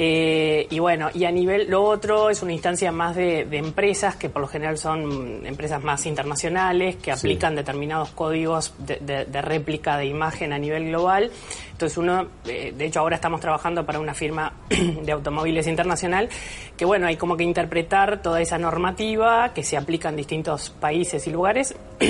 Eh, 0.00 0.68
y 0.70 0.78
bueno, 0.78 1.08
y 1.12 1.24
a 1.24 1.32
nivel, 1.32 1.68
lo 1.68 1.82
otro 1.82 2.30
es 2.30 2.40
una 2.42 2.52
instancia 2.52 2.92
más 2.92 3.16
de, 3.16 3.46
de 3.46 3.58
empresas 3.58 4.14
que 4.14 4.28
por 4.28 4.42
lo 4.42 4.46
general 4.46 4.78
son 4.78 5.44
empresas 5.44 5.82
más 5.82 6.06
internacionales, 6.06 6.67
que 6.96 7.04
Sí. 7.04 7.10
aplican 7.10 7.54
determinados 7.56 8.10
códigos 8.10 8.74
de, 8.78 8.96
de- 8.96 9.24
de 9.24 9.42
réplica 9.42 9.96
de 9.96 10.06
imagen 10.06 10.52
a 10.52 10.58
nivel 10.58 10.86
global. 10.88 11.30
Entonces 11.72 11.96
uno, 11.98 12.26
eh, 12.46 12.72
de 12.76 12.84
hecho 12.86 13.00
ahora 13.00 13.16
estamos 13.16 13.40
trabajando 13.40 13.84
para 13.86 14.00
una 14.00 14.14
firma 14.14 14.52
de 14.68 15.12
automóviles 15.12 15.66
internacional, 15.66 16.28
que 16.76 16.84
bueno, 16.84 17.06
hay 17.06 17.16
como 17.16 17.36
que 17.36 17.44
interpretar 17.44 18.20
toda 18.22 18.40
esa 18.40 18.58
normativa 18.58 19.52
que 19.54 19.62
se 19.62 19.76
aplica 19.76 20.08
en 20.08 20.16
distintos 20.16 20.70
países 20.70 21.26
y 21.26 21.30
lugares. 21.30 21.74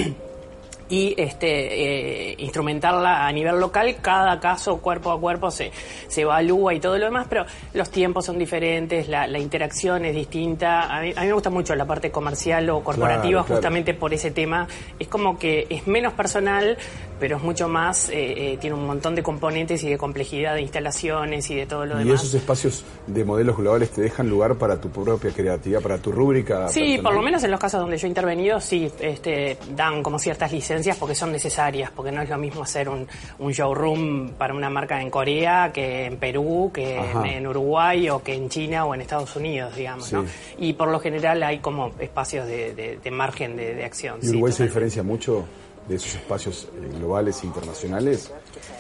y 0.91 1.15
este 1.19 2.31
eh, 2.33 2.35
instrumentarla 2.39 3.27
a 3.27 3.33
nivel 3.33 3.61
local, 3.61 3.97
cada 4.01 4.41
caso 4.41 4.79
cuerpo 4.79 5.13
a 5.13 5.21
cuerpo 5.21 5.51
se, 5.51 5.71
se 6.07 6.23
evalúa 6.23 6.73
y 6.75 6.81
todo 6.81 6.97
lo 6.99 7.05
demás, 7.05 7.27
pero 7.29 7.45
los 7.75 7.91
tiempos 7.91 8.25
son 8.27 8.39
diferentes, 8.39 9.09
la, 9.09 9.27
la 9.27 9.39
interacción 9.39 10.05
es 10.05 10.15
distinta. 10.15 10.95
A 10.97 11.03
mí, 11.03 11.13
a 11.17 11.21
mí 11.21 11.27
me 11.27 11.33
gusta 11.33 11.51
mucho 11.51 11.75
la 11.75 11.85
parte 11.85 12.11
comercial 12.11 12.69
o 12.71 12.83
corporativa 12.83 13.19
Claro, 13.19 13.45
claro. 13.45 13.57
justamente 13.57 13.95
por 13.95 14.15
ese 14.15 14.31
tema. 14.31 14.67
Es 14.99 15.09
como 15.09 15.39
que 15.39 15.67
es 15.69 15.87
menos 15.87 16.13
personal, 16.15 16.77
pero 17.21 17.37
es 17.37 17.43
mucho 17.43 17.69
más, 17.69 18.09
eh, 18.11 18.53
eh, 18.53 18.59
tiene 18.61 18.77
un 18.77 18.87
montón 18.87 19.15
de 19.15 19.23
componentes 19.23 19.83
y 19.85 19.91
de 19.91 19.99
complejidad 19.99 20.55
de 20.55 20.63
instalaciones 20.63 21.51
y 21.51 21.55
de 21.57 21.67
todo 21.67 21.85
lo 21.85 21.97
Y 22.01 22.05
demás. 22.05 22.23
esos 22.23 22.35
espacios 22.35 22.85
de 23.07 23.25
modelos 23.25 23.57
globales 23.57 23.91
te 23.91 24.01
dejan 24.03 24.29
lugar 24.31 24.55
para 24.57 24.81
tu 24.81 24.89
propia 24.91 25.31
creatividad, 25.33 25.81
para 25.83 25.99
tu 25.99 26.13
rúbrica. 26.13 26.69
Sí, 26.69 26.99
por 27.03 27.13
lo 27.15 27.21
menos 27.23 27.43
en 27.45 27.51
los 27.51 27.61
casos 27.61 27.81
donde 27.81 27.99
yo 27.99 28.07
he 28.07 28.09
intervenido, 28.09 28.61
sí, 28.61 28.91
este, 29.01 29.59
dan 29.75 30.03
como 30.03 30.19
ciertas 30.19 30.53
licencias 30.53 30.78
porque 30.99 31.15
son 31.15 31.33
necesarias, 31.33 31.91
porque 31.95 32.13
no 32.13 32.23
es 32.23 32.29
lo 32.29 32.39
mismo 32.39 32.63
hacer 32.63 32.89
un, 32.89 33.07
un 33.39 33.53
showroom 33.53 34.31
para 34.33 34.55
una 34.55 34.71
marca 34.71 35.01
en 35.01 35.11
Corea 35.11 35.71
que 35.73 36.07
en 36.07 36.17
Perú, 36.19 36.71
que 36.73 36.97
en, 36.99 37.27
en 37.27 37.47
Uruguay 37.47 38.09
o 38.11 38.23
que 38.23 38.35
en 38.35 38.49
China 38.49 38.85
o 38.85 38.95
en 38.95 39.01
Estados 39.01 39.35
Unidos, 39.37 39.75
digamos, 39.77 40.13
¿no? 40.13 40.25
Y 40.59 40.73
por 40.75 40.89
lo 40.89 41.01
general 41.01 41.43
hay 41.43 41.59
como 41.59 41.93
espacios 41.99 42.47
de, 42.47 42.75
de- 42.75 42.99
de 43.03 43.11
margen 43.11 43.57
de, 43.57 43.75
de 43.75 43.85
acción. 43.85 44.19
¿Y 44.23 44.27
sí, 44.27 44.31
Uruguay 44.31 44.53
se 44.53 44.65
diferencia 44.65 45.03
mucho 45.03 45.45
de 45.89 45.97
esos 45.97 46.15
espacios 46.15 46.69
eh, 46.75 46.89
globales 46.99 47.43
e 47.43 47.47
internacionales? 47.47 48.33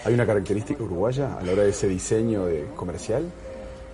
¿Hay 0.04 0.14
una 0.14 0.26
característica 0.26 0.82
uruguaya 0.82 1.36
a 1.38 1.42
la 1.42 1.52
hora 1.52 1.62
de 1.64 1.70
ese 1.70 1.88
diseño 1.88 2.46
de 2.46 2.66
comercial? 2.76 3.24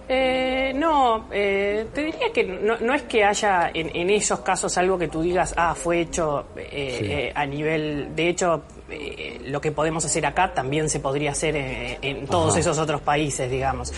Eh, 0.08 0.72
no, 0.74 1.26
eh, 1.32 1.86
te 1.94 2.04
diría 2.04 2.30
que 2.32 2.44
no, 2.44 2.76
no 2.78 2.92
es 2.92 3.02
que 3.04 3.24
haya 3.24 3.70
en, 3.72 3.90
en 3.96 4.10
esos 4.10 4.40
casos 4.40 4.76
algo 4.76 4.98
que 4.98 5.08
tú 5.08 5.22
digas, 5.22 5.54
ah, 5.56 5.74
fue 5.74 6.00
hecho 6.00 6.44
eh, 6.56 6.96
Sí. 6.98 7.06
eh, 7.10 7.32
a 7.34 7.46
nivel, 7.46 8.14
de 8.14 8.28
hecho, 8.28 8.62
eh, 8.90 9.40
lo 9.46 9.60
que 9.62 9.72
podemos 9.72 10.04
hacer 10.04 10.26
acá 10.26 10.52
también 10.52 10.90
se 10.90 11.00
podría 11.00 11.30
hacer 11.30 11.56
en, 11.56 11.96
en 12.02 12.26
todos 12.26 12.50
Ajá. 12.50 12.60
esos 12.60 12.78
otros 12.78 13.00
países, 13.00 13.50
digamos. 13.50 13.92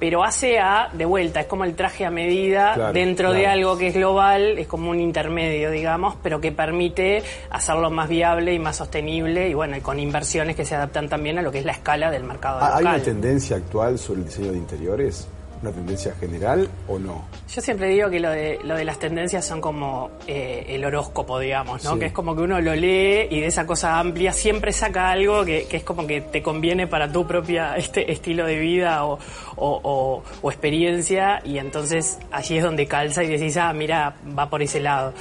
Pero 0.00 0.24
hace 0.24 0.58
a, 0.58 0.88
de 0.92 1.04
vuelta, 1.04 1.38
es 1.40 1.46
como 1.46 1.62
el 1.64 1.76
traje 1.76 2.04
a 2.04 2.10
medida 2.10 2.74
Claro, 2.74 2.92
dentro 2.92 3.32
de 3.32 3.46
algo 3.46 3.78
que 3.78 3.86
es 3.86 3.94
global, 3.94 4.58
es 4.58 4.66
como 4.66 4.90
un 4.90 4.98
intermedio, 4.98 5.70
digamos, 5.70 6.16
pero 6.20 6.40
que 6.40 6.50
permite 6.50 7.22
hacerlo 7.50 7.90
más 7.90 8.08
viable 8.08 8.52
y 8.52 8.58
más 8.58 8.76
sostenible 8.76 9.48
y 9.48 9.54
bueno, 9.54 9.76
y 9.76 9.80
con 9.80 10.00
inversiones 10.00 10.56
que 10.56 10.64
se 10.64 10.74
adaptan 10.74 11.08
también 11.08 11.38
a 11.38 11.42
lo 11.42 11.52
que 11.52 11.60
es 11.60 11.64
la 11.64 11.72
escala 11.72 12.10
del 12.10 12.24
mercado 12.24 12.58
¿Hay 12.60 12.82
local. 12.82 12.96
una 12.96 13.04
tendencia 13.04 13.56
actual 13.56 13.96
sobre 14.00 14.20
el 14.22 14.26
diseño 14.26 14.50
de 14.50 14.58
interiores? 14.58 15.28
¿Una 15.64 15.72
tendencia 15.72 16.14
general 16.20 16.68
o 16.88 16.98
no? 16.98 17.24
Yo 17.50 17.62
siempre 17.62 17.88
digo 17.88 18.10
que 18.10 18.20
lo 18.20 18.28
de, 18.30 18.58
lo 18.64 18.76
de 18.76 18.84
las 18.84 18.98
tendencias 18.98 19.46
son 19.46 19.62
como 19.62 20.10
eh, 20.26 20.66
el 20.68 20.84
horóscopo, 20.84 21.38
digamos, 21.38 21.82
¿no? 21.84 21.94
Sí. 21.94 22.00
Que 22.00 22.06
es 22.06 22.12
como 22.12 22.36
que 22.36 22.42
uno 22.42 22.60
lo 22.60 22.74
lee 22.74 23.28
y 23.30 23.40
de 23.40 23.46
esa 23.46 23.66
cosa 23.66 23.98
amplia 23.98 24.32
siempre 24.34 24.72
saca 24.74 25.08
algo 25.10 25.42
que, 25.42 25.66
que 25.66 25.78
es 25.78 25.82
como 25.82 26.06
que 26.06 26.20
te 26.20 26.42
conviene 26.42 26.86
para 26.86 27.10
tu 27.10 27.26
propia 27.26 27.76
este 27.78 28.12
estilo 28.12 28.44
de 28.44 28.58
vida 28.58 29.06
o, 29.06 29.18
o- 29.56 29.80
o- 29.82 30.22
o 30.42 30.50
experiencia 30.50 31.40
y 31.46 31.56
entonces 31.56 32.18
allí 32.30 32.58
es 32.58 32.62
donde 32.62 32.86
calza 32.86 33.24
y 33.24 33.28
decís, 33.28 33.56
ah, 33.56 33.72
mira, 33.72 34.16
va 34.38 34.50
por 34.50 34.60
ese 34.60 34.80
lado. 34.80 35.14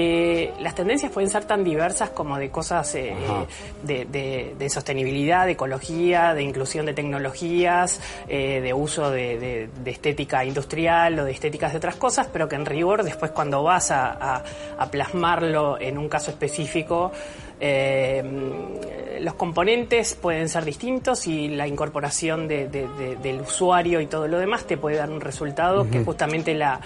Eh, 0.00 0.52
las 0.60 0.76
tendencias 0.76 1.10
pueden 1.10 1.28
ser 1.28 1.44
tan 1.44 1.64
diversas 1.64 2.10
como 2.10 2.38
de 2.38 2.50
cosas 2.50 2.94
eh, 2.94 3.16
de, 3.82 4.04
de- 4.04 4.54
de 4.56 4.70
sostenibilidad, 4.70 5.44
de 5.44 5.52
ecología, 5.52 6.34
de 6.34 6.42
inclusión 6.44 6.86
de 6.86 6.94
tecnologías, 6.94 8.00
eh, 8.28 8.60
de 8.60 8.72
uso 8.72 9.10
de, 9.10 9.68
estética 9.86 10.44
industrial 10.44 11.18
o 11.18 11.24
de 11.24 11.32
estéticas 11.32 11.72
de 11.72 11.78
otras 11.78 11.96
cosas, 11.96 12.28
pero 12.32 12.48
que 12.48 12.54
en 12.54 12.64
rigor 12.64 13.02
después 13.02 13.32
cuando 13.32 13.64
vas 13.64 13.90
a, 13.90 14.12
a- 14.36 14.44
a 14.78 14.88
plasmarlo 14.88 15.80
en 15.80 15.98
un 15.98 16.08
caso 16.08 16.30
específico, 16.30 17.10
los 19.20 19.34
componentes 19.34 20.14
pueden 20.14 20.48
ser 20.48 20.64
distintos 20.64 21.26
y 21.26 21.48
la 21.48 21.66
incorporación 21.66 22.46
de- 22.46 22.68
de- 22.68 22.86
de- 22.86 23.16
del 23.16 23.40
usuario 23.40 24.00
y 24.00 24.06
todo 24.06 24.28
lo 24.28 24.38
demás 24.38 24.64
te 24.64 24.76
puede 24.76 24.96
dar 24.96 25.10
un 25.10 25.20
resultado 25.20 25.90
que 25.90 26.04
justamente 26.04 26.54
la 26.54 26.80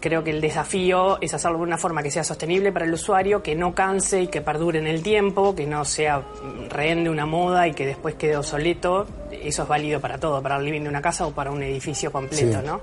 Creo 0.00 0.24
que 0.24 0.30
el 0.30 0.40
desafío 0.40 1.20
es 1.20 1.34
hacerlo 1.34 1.58
de 1.58 1.64
una 1.64 1.78
forma 1.78 2.02
que 2.02 2.10
sea 2.10 2.24
sostenible 2.24 2.72
para 2.72 2.86
el 2.86 2.92
usuario, 2.94 3.42
que 3.42 3.54
no 3.54 3.74
canse 3.74 4.22
y 4.22 4.26
que 4.28 4.40
perdure 4.40 4.78
en 4.78 4.86
el 4.86 5.02
tiempo, 5.02 5.54
que 5.54 5.66
no 5.66 5.84
sea 5.84 6.22
rehén 6.68 7.04
de 7.04 7.10
una 7.10 7.26
moda 7.26 7.68
y 7.68 7.74
que 7.74 7.86
después 7.86 8.14
quede 8.14 8.36
obsoleto. 8.36 9.06
Eso 9.30 9.62
es 9.62 9.68
válido 9.68 10.00
para 10.00 10.18
todo, 10.18 10.42
para 10.42 10.56
el 10.56 10.64
living 10.64 10.82
de 10.82 10.88
una 10.88 11.00
casa 11.02 11.26
o 11.26 11.30
para 11.32 11.50
un 11.50 11.62
edificio 11.62 12.10
completo, 12.10 12.60
Sí. 12.60 12.66
¿no? 12.66 12.80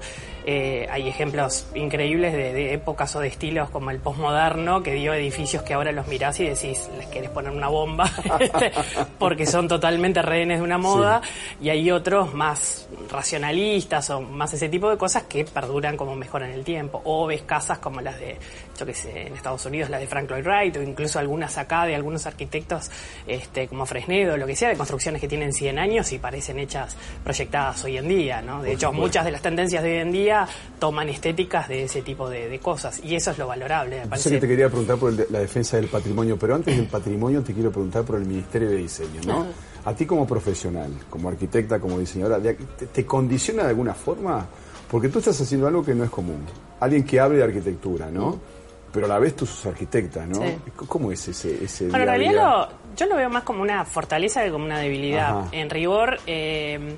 Eh, 0.49 0.87
hay 0.89 1.09
ejemplos 1.09 1.67
increíbles 1.75 2.31
de, 2.31 2.53
de 2.53 2.73
épocas 2.73 3.13
o 3.17 3.19
de 3.19 3.27
estilos 3.27 3.69
como 3.69 3.91
el 3.91 3.99
posmoderno, 3.99 4.81
que 4.81 4.93
dio 4.93 5.13
edificios 5.13 5.61
que 5.63 5.73
ahora 5.73 5.91
los 5.91 6.07
mirás 6.07 6.39
y 6.39 6.45
decís, 6.45 6.89
les 6.97 7.07
querés 7.07 7.29
poner 7.31 7.51
una 7.51 7.67
bomba, 7.67 8.09
este, 8.39 8.71
porque 9.19 9.45
son 9.45 9.67
totalmente 9.67 10.21
rehenes 10.21 10.59
de 10.59 10.63
una 10.63 10.77
moda, 10.77 11.21
y 11.59 11.69
hay 11.69 11.91
otros 11.91 12.33
más 12.33 12.87
racionalistas 13.11 14.09
o 14.09 14.21
más 14.21 14.53
ese 14.53 14.69
tipo 14.69 14.89
de 14.89 14.97
cosas 14.97 15.23
que 15.23 15.43
perduran 15.43 15.97
como 15.97 16.15
mejor 16.15 16.43
en 16.43 16.51
el 16.51 16.63
tiempo. 16.63 17.01
O 17.09 17.25
ves 17.25 17.43
casas 17.43 17.77
como 17.79 18.01
las 18.01 18.19
de, 18.19 18.37
yo 18.77 18.85
qué 18.85 18.93
sé, 18.93 19.27
en 19.27 19.33
Estados 19.33 19.65
Unidos, 19.65 19.89
las 19.89 20.01
de 20.01 20.07
Frank 20.07 20.29
Lloyd 20.29 20.43
Wright, 20.45 20.75
o 20.75 20.81
incluso 20.81 21.19
algunas 21.19 21.57
acá 21.57 21.85
de 21.85 21.95
algunos 21.95 22.25
arquitectos 22.25 22.91
este, 23.25 23.67
como 23.69 23.85
Fresnedo, 23.85 24.35
lo 24.35 24.45
que 24.45 24.55
sea, 24.57 24.67
de 24.69 24.75
construcciones 24.75 25.21
que 25.21 25.27
tienen 25.29 25.53
100 25.53 25.79
años 25.79 26.11
y 26.11 26.19
parecen 26.19 26.59
hechas, 26.59 26.97
proyectadas 27.23 27.81
hoy 27.85 27.97
en 27.97 28.07
día, 28.09 28.41
¿no? 28.41 28.61
De 28.61 28.73
hecho, 28.73 28.91
muchas 28.91 29.23
de 29.23 29.31
las 29.31 29.41
tendencias 29.41 29.81
de 29.83 29.91
hoy 29.93 29.97
en 29.99 30.11
día 30.11 30.47
toman 30.79 31.07
estéticas 31.07 31.69
de 31.69 31.83
ese 31.83 32.01
tipo 32.01 32.29
de, 32.29 32.49
de 32.49 32.59
cosas, 32.59 32.99
y 33.03 33.15
eso 33.15 33.31
es 33.31 33.37
lo 33.37 33.47
valorable, 33.47 33.97
me 33.99 34.03
Yo 34.03 34.09
parece. 34.09 34.29
sé 34.29 34.35
que 34.35 34.41
te 34.41 34.47
quería 34.49 34.67
preguntar 34.67 34.97
por 34.97 35.11
el 35.11 35.25
la 35.29 35.39
defensa 35.39 35.77
del 35.77 35.87
patrimonio, 35.87 36.37
pero 36.37 36.55
antes 36.55 36.75
del 36.75 36.87
patrimonio 36.87 37.41
te 37.41 37.53
quiero 37.53 37.71
preguntar 37.71 38.03
por 38.03 38.17
el 38.17 38.25
Ministerio 38.25 38.69
de 38.69 38.75
Diseño, 38.77 39.21
¿no? 39.25 39.45
A 39.85 39.93
ti 39.93 40.05
como 40.05 40.27
profesional, 40.27 40.91
como 41.09 41.29
arquitecta, 41.29 41.79
como 41.79 41.97
diseñadora, 41.99 42.39
¿de- 42.39 42.53
¿te, 42.55 42.87
te 42.87 43.05
condiciona 43.05 43.63
de 43.63 43.69
alguna 43.69 43.93
forma? 43.93 44.45
Porque 44.91 45.09
tú 45.09 45.19
estás 45.19 45.39
haciendo 45.41 45.67
algo 45.67 45.83
que 45.83 45.93
no 45.95 46.03
es 46.03 46.09
común. 46.09 46.45
Alguien 46.79 47.03
que 47.03 47.19
hable 47.19 47.37
de 47.37 47.43
arquitectura, 47.43 48.09
¿no? 48.11 48.39
Pero 48.93 49.05
a 49.05 49.09
la 49.09 49.19
vez 49.19 49.35
tú 49.35 49.45
sos 49.45 49.65
arquitecta, 49.65 50.25
¿no? 50.25 50.35
Sí. 50.41 50.55
¿Cómo 50.87 51.11
es 51.11 51.27
ese, 51.27 51.63
ese 51.63 51.87
Bueno, 51.87 52.03
en 52.03 52.09
realidad 52.09 52.33
lo- 52.33 52.95
yo 52.95 53.05
lo 53.05 53.15
veo 53.15 53.29
más 53.29 53.43
como 53.43 53.61
una 53.61 53.85
fortaleza 53.85 54.43
que 54.43 54.51
como 54.51 54.65
una 54.65 54.79
debilidad. 54.79 55.39
Ajá. 55.41 55.47
En 55.51 55.69
rigor, 55.69 56.17
eh, 56.25 56.95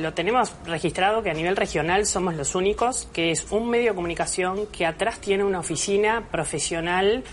lo 0.00 0.14
tenemos 0.14 0.54
registrado 0.66 1.22
que 1.22 1.30
a 1.30 1.34
nivel 1.34 1.56
regional 1.56 2.06
somos 2.06 2.34
los 2.34 2.54
únicos, 2.54 3.08
que 3.12 3.30
es 3.30 3.46
un 3.50 3.68
medio 3.68 3.90
de 3.90 3.94
comunicación 3.96 4.66
que 4.66 4.86
atrás 4.86 5.18
tiene 5.20 5.44
una 5.44 5.58
oficina 5.60 6.24
profesional 6.30 7.24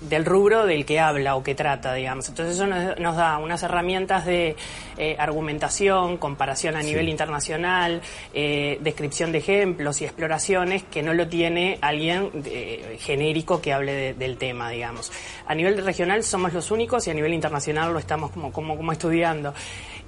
del 0.00 0.24
rubro 0.24 0.66
del 0.66 0.84
que 0.84 1.00
habla 1.00 1.36
o 1.36 1.42
que 1.42 1.54
trata, 1.54 1.94
digamos. 1.94 2.28
Entonces 2.28 2.54
eso 2.56 2.66
nos, 2.66 2.98
nos 2.98 3.16
da 3.16 3.38
unas 3.38 3.62
herramientas 3.62 4.24
de 4.26 4.56
eh, 4.98 5.16
argumentación, 5.18 6.16
comparación 6.18 6.76
a 6.76 6.82
nivel 6.82 7.08
internacional, 7.08 8.02
eh, 8.34 8.78
descripción 8.82 9.32
de 9.32 9.38
ejemplos 9.38 10.00
y 10.00 10.04
exploraciones 10.04 10.82
que 10.84 11.02
no 11.02 11.14
lo 11.14 11.28
tiene 11.28 11.78
alguien 11.80 12.30
eh, 12.44 12.96
genérico 13.00 13.60
que 13.60 13.72
hable 13.72 13.92
de- 13.92 14.14
del 14.14 14.36
tema, 14.36 14.70
digamos. 14.70 15.10
A 15.46 15.54
nivel 15.54 15.82
regional 15.84 16.22
somos 16.22 16.52
los 16.52 16.70
únicos 16.70 17.06
y 17.06 17.10
a 17.10 17.14
nivel 17.14 17.32
internacional 17.34 17.92
lo 17.92 17.98
estamos 17.98 18.30
como, 18.30 18.52
como, 18.52 18.76
como 18.76 18.92
estudiando. 18.92 19.54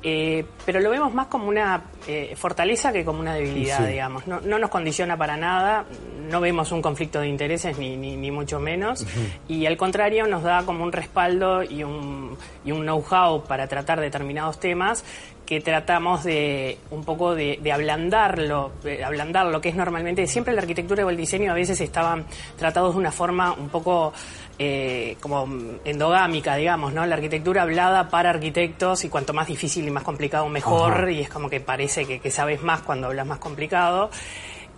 Eh, 0.00 0.44
pero 0.64 0.78
lo 0.78 0.90
vemos 0.90 1.12
más 1.12 1.26
como 1.26 1.48
una 1.48 1.82
eh, 2.06 2.34
fortaleza 2.36 2.92
que 2.92 3.04
como 3.04 3.18
una 3.18 3.34
debilidad, 3.34 3.78
Sí. 3.84 3.92
digamos. 3.92 4.26
No, 4.28 4.40
no 4.40 4.58
nos 4.58 4.70
condiciona 4.70 5.16
para 5.16 5.36
nada, 5.36 5.86
no 6.30 6.40
vemos 6.40 6.70
un 6.70 6.80
conflicto 6.80 7.20
de 7.20 7.26
intereses 7.28 7.76
ni, 7.78 7.96
ni, 7.96 8.16
ni 8.16 8.30
mucho 8.30 8.60
menos, 8.60 9.04
y 9.48 9.66
al 9.66 9.76
contrario 9.78 10.26
nos 10.26 10.42
da 10.42 10.64
como 10.66 10.84
un 10.84 10.92
respaldo 10.92 11.62
y 11.62 11.82
un, 11.82 12.36
y 12.64 12.72
un 12.72 12.82
know-how 12.82 13.44
para 13.44 13.66
tratar 13.66 14.00
determinados 14.00 14.60
temas 14.60 15.02
que 15.46 15.62
tratamos 15.62 16.24
de 16.24 16.76
un 16.90 17.04
poco 17.04 17.34
de, 17.34 17.58
de 17.62 17.72
ablandarlo, 17.72 18.72
de 18.82 19.02
ablandar 19.02 19.46
lo 19.46 19.62
que 19.62 19.70
es 19.70 19.76
normalmente, 19.76 20.26
siempre 20.26 20.52
la 20.52 20.60
arquitectura 20.60 21.06
o 21.06 21.08
el 21.08 21.16
diseño 21.16 21.50
a 21.50 21.54
veces 21.54 21.80
estaban 21.80 22.26
tratados 22.58 22.92
de 22.92 23.00
una 23.00 23.10
forma 23.10 23.54
un 23.54 23.70
poco 23.70 24.12
eh, 24.58 25.16
como 25.20 25.48
endogámica, 25.86 26.56
digamos, 26.56 26.92
¿no? 26.92 27.06
La 27.06 27.14
arquitectura 27.14 27.62
hablada 27.62 28.10
para 28.10 28.28
arquitectos 28.28 29.04
y 29.04 29.08
cuanto 29.08 29.32
más 29.32 29.46
difícil 29.46 29.88
y 29.88 29.90
más 29.90 30.02
complicado 30.02 30.46
mejor, 30.50 30.92
Ajá. 30.92 31.10
y 31.12 31.20
es 31.20 31.30
como 31.30 31.48
que 31.48 31.60
parece 31.60 32.04
que, 32.04 32.20
que 32.20 32.30
sabes 32.30 32.62
más 32.62 32.82
cuando 32.82 33.06
hablas 33.06 33.26
más 33.26 33.38
complicado. 33.38 34.10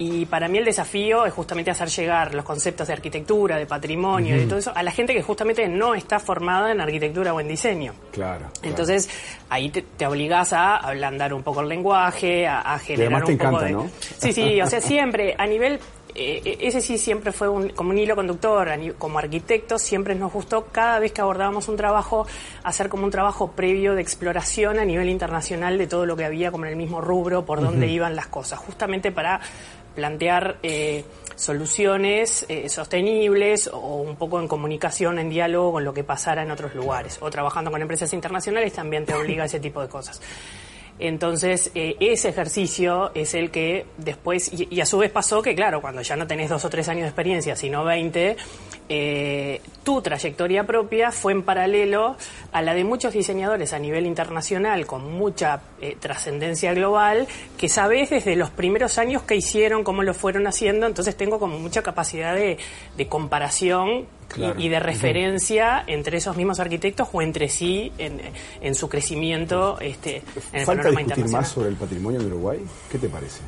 Y 0.03 0.25
para 0.25 0.49
mí 0.49 0.57
el 0.57 0.65
desafío 0.65 1.27
es 1.27 1.33
justamente 1.35 1.71
hacer 1.71 1.89
llegar 1.91 2.35
los 2.35 2.43
conceptos 2.43 2.87
de 2.87 2.95
arquitectura, 2.95 3.57
de 3.59 3.67
patrimonio, 3.67 4.35
y 4.35 4.39
de 4.41 4.47
todo 4.47 4.59
eso 4.59 4.73
a 4.75 4.83
la 4.83 4.91
gente 4.93 5.13
que 5.13 5.23
justamente 5.23 5.69
no 5.69 5.95
está 5.95 6.19
formada 6.19 6.73
en 6.73 6.81
arquitectura 6.81 7.35
o 7.35 7.41
en 7.41 7.49
diseño. 7.49 7.93
Claro. 8.11 8.39
claro. 8.47 8.53
Entonces, 8.63 9.11
ahí 9.51 9.69
te, 9.69 9.83
te 9.83 10.07
obligas 10.07 10.55
a 10.55 10.79
ablandar 10.79 11.35
un 11.35 11.43
poco 11.43 11.61
el 11.61 11.69
lenguaje, 11.69 12.47
a, 12.47 12.61
a 12.61 12.79
generar 12.79 13.13
un 13.13 13.21
poco 13.21 13.31
encanta, 13.33 13.65
de... 13.67 13.73
¿no? 13.73 13.91
Sí, 14.17 14.33
sí, 14.33 14.59
o 14.63 14.67
sea, 14.67 14.81
siempre, 14.81 15.35
a 15.37 15.47
nivel... 15.47 15.79
eh, 16.15 16.57
ese 16.63 16.81
sí 16.81 16.97
siempre 16.97 17.31
fue 17.31 17.49
un- 17.51 17.69
como 17.69 17.91
un 17.91 17.99
hilo 17.99 18.17
conductor, 18.17 18.69
como 18.99 19.19
arquitectos 19.19 19.83
siempre 19.83 20.15
nos 20.15 20.33
gustó 20.33 20.65
cada 20.73 20.99
vez 20.99 21.13
que 21.13 21.21
abordábamos 21.21 21.69
un 21.69 21.77
trabajo, 21.77 22.27
hacer 22.65 22.89
como 22.89 23.05
un 23.05 23.11
trabajo 23.11 23.53
previo 23.53 23.95
de 23.95 24.01
exploración 24.01 24.79
a 24.79 24.85
nivel 24.87 25.09
internacional 25.11 25.77
de 25.77 25.87
todo 25.87 26.07
lo 26.07 26.17
que 26.17 26.25
había 26.25 26.51
como 26.51 26.65
en 26.65 26.71
el 26.71 26.77
mismo 26.77 27.03
rubro, 27.03 27.45
por 27.45 27.61
dónde 27.61 27.87
iban 27.87 28.17
las 28.17 28.27
cosas, 28.29 28.59
justamente 28.59 29.13
para 29.13 29.41
plantear 29.95 30.59
eh, 30.63 31.05
soluciones 31.37 32.45
eh, 32.49 32.69
sostenibles 32.69 33.69
o 33.73 33.97
un 33.97 34.17
poco 34.17 34.41
en 34.41 34.49
comunicación, 34.49 35.19
en 35.19 35.31
diálogo 35.31 35.73
con 35.73 35.85
lo 35.85 35.95
que 35.95 36.05
pasara 36.05 36.43
en 36.43 36.51
otros 36.51 36.75
lugares. 36.75 37.19
O 37.21 37.31
trabajando 37.31 37.71
con 37.71 37.81
empresas 37.81 38.13
internacionales 38.13 38.73
también 38.73 39.07
te 39.07 39.15
obliga 39.15 39.45
a 39.45 39.47
ese 39.47 39.61
tipo 39.61 39.81
de 39.81 39.89
cosas. 39.89 40.21
Entonces, 40.99 41.71
eh, 41.75 41.97
ese 41.99 42.29
ejercicio 42.29 43.11
es 43.15 43.33
el 43.33 43.51
que 43.51 43.87
después, 43.97 44.53
y, 44.53 44.69
y 44.71 44.81
a 44.83 44.87
su 44.87 44.99
vez 44.99 45.11
pasó 45.11 45.41
que, 45.41 45.55
claro, 45.55 45.81
cuando 45.81 46.03
ya 46.03 46.15
no 46.15 46.27
tenés 46.27 46.51
dos 46.51 46.63
o 46.67 46.69
tres 46.69 46.89
años 46.89 47.03
de 47.03 47.09
experiencia, 47.09 47.57
sino 47.57 47.85
20, 47.85 48.37
eh, 48.93 49.61
tu 49.85 50.03
trayectoria 50.03 50.65
propia 50.67 51.13
fue 51.13 51.33
en 51.33 51.43
paralelo 51.45 52.17
a 52.53 52.61
la 52.61 52.75
de 52.75 52.83
muchos 52.83 53.13
diseñadores 53.15 53.73
a 53.73 53.79
nivel 53.79 54.05
internacional 54.05 54.85
con 54.85 55.13
mucha 55.13 55.61
eh, 55.81 55.97
trascendencia 56.01 56.75
global, 56.75 57.29
que 57.57 57.69
sabés 57.69 58.11
desde 58.11 58.35
los 58.35 58.51
primeros 58.51 58.99
años 58.99 59.23
qué 59.23 59.37
hicieron, 59.37 59.85
cómo 59.85 60.03
lo 60.03 60.13
fueron 60.13 60.47
haciendo, 60.49 60.87
entonces 60.89 61.17
tengo 61.17 61.39
como 61.39 61.59
mucha 61.61 61.83
capacidad 61.83 62.35
de, 62.35 62.59
de 62.97 63.07
comparación 63.09 63.89
y- 63.91 64.07
Claro. 64.31 64.61
y, 64.61 64.69
de 64.69 64.79
referencia 64.79 65.83
entre 65.89 66.19
esos 66.19 66.37
mismos 66.37 66.61
arquitectos 66.61 67.09
o 67.13 67.21
entre 67.21 67.49
sí 67.49 67.93
en, 67.99 68.21
en 68.61 68.75
su 68.77 68.89
crecimiento 68.89 69.77
este, 69.81 70.19
en 70.53 70.61
el 70.61 70.67
¿Falta 70.67 70.83
panorama 70.85 71.01
discutir 71.15 71.33
más 71.33 71.49
sobre 71.49 71.69
el 71.71 71.75
patrimonio 71.75 72.21
de 72.21 72.27
Uruguay? 72.27 72.61
¿Qué 72.93 72.99
te 72.99 73.09
parece? 73.09 73.41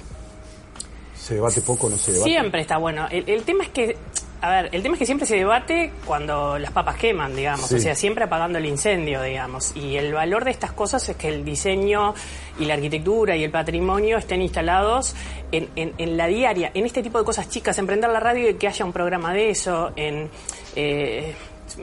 ¿Se 1.16 1.34
debate 1.34 1.60
poco 1.60 1.86
o 1.86 1.90
no 1.90 1.96
se 1.96 2.10
debate? 2.12 2.30
Siempre 2.30 2.60
está 2.62 2.78
bueno. 2.78 3.06
El, 3.12 3.28
el 3.28 3.44
tema 3.44 3.62
es 3.62 3.70
que, 3.70 3.96
a 4.42 4.50
ver, 4.50 4.68
el 4.72 4.82
tema 4.82 4.96
es 4.96 4.98
que 4.98 5.06
siempre 5.06 5.26
se 5.26 5.36
debate 5.36 5.92
cuando 6.04 6.58
las 6.58 6.70
papas 6.72 6.96
queman, 6.96 7.34
digamos. 7.34 7.66
Sí. 7.68 7.76
O 7.76 7.78
sea, 7.78 7.94
siempre 7.94 8.24
apagando 8.24 8.58
el 8.58 8.66
incendio, 8.66 9.22
digamos. 9.22 9.74
Y 9.76 9.96
el 9.96 10.12
valor 10.12 10.44
de 10.44 10.50
estas 10.50 10.72
cosas 10.72 11.08
es 11.08 11.16
que 11.16 11.28
el 11.28 11.44
diseño 11.44 12.12
y 12.58 12.64
la 12.66 12.74
arquitectura 12.74 13.36
y 13.36 13.44
el 13.44 13.50
patrimonio 13.50 14.18
estén 14.18 14.42
instalados 14.42 15.14
en, 15.52 15.68
en- 15.76 15.94
en 15.96 16.16
la 16.16 16.26
diaria, 16.26 16.70
en 16.74 16.84
este 16.84 17.02
tipo 17.02 17.18
de 17.18 17.24
cosas 17.24 17.48
chicas, 17.48 17.78
en 17.78 17.86
prender 17.86 18.10
la 18.10 18.20
radio 18.20 18.50
y 18.50 18.54
que 18.54 18.68
haya 18.68 18.84
un 18.84 18.92
programa 18.92 19.32
de 19.32 19.50
eso, 19.50 19.92
en... 19.96 20.28
eh, 20.76 21.34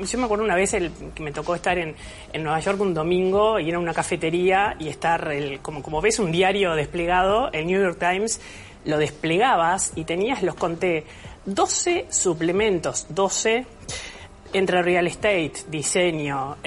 yo 0.04 0.20
me 0.20 0.25
acuerdo 0.25 0.44
una 0.44 0.54
vez 0.56 0.74
el, 0.75 0.92
que 1.16 1.24
me 1.24 1.32
tocó 1.32 1.56
estar 1.56 1.78
en, 1.80 1.96
en 2.32 2.44
Nueva 2.44 2.60
York 2.60 2.80
un 2.80 2.94
domingo 2.94 3.60
y 3.60 3.70
era 3.70 3.80
una 3.80 3.94
cafetería 3.94 4.75
y 4.78 4.88
estar, 4.88 5.32
el, 5.32 5.62
como, 5.62 5.82
como 5.82 6.00
ves 6.00 6.20
un 6.20 6.32
diario 6.32 6.75
desplegado, 6.75 7.50
el 7.54 7.66
New 7.66 7.82
York 7.82 7.98
Times, 7.98 8.39
lo 8.86 8.98
desplegabas 9.00 9.92
y 9.96 10.04
tenías, 10.04 10.44
los 10.44 10.54
conté, 10.56 11.06
12 11.46 12.08
suplementos, 12.10 13.05
12 13.10 13.65
entre 14.53 14.81
real 14.81 15.08
estate, 15.08 15.53
diseño, 15.67 16.58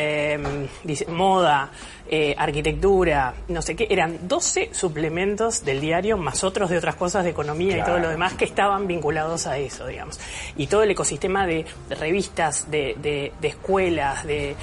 dise- 0.84 1.06
moda, 1.08 1.70
eh, 2.14 2.34
arquitectura, 2.36 3.32
no 3.48 3.62
sé 3.62 3.74
qué, 3.74 3.86
eran 3.88 4.28
12 4.28 4.68
suplementos 4.74 5.64
del 5.64 5.80
diario 5.80 6.18
más 6.18 6.44
otros 6.44 6.68
de 6.68 6.76
otras 6.76 6.94
cosas 6.94 7.24
de 7.24 7.30
economía 7.30 7.78
y 7.78 7.82
todo 7.82 7.98
lo 7.98 8.10
demás 8.10 8.34
que 8.34 8.44
estaban 8.44 8.86
vinculados 8.86 9.46
a 9.46 9.56
eso, 9.56 9.86
digamos. 9.86 10.20
Y 10.58 10.66
todo 10.66 10.82
el 10.82 10.90
ecosistema 10.90 11.46
de, 11.46 11.64
revistas, 11.98 12.70
de, 12.70 12.96
de- 13.00 13.32
de 13.40 13.48
escuelas, 13.48 14.24
de... 14.26 14.54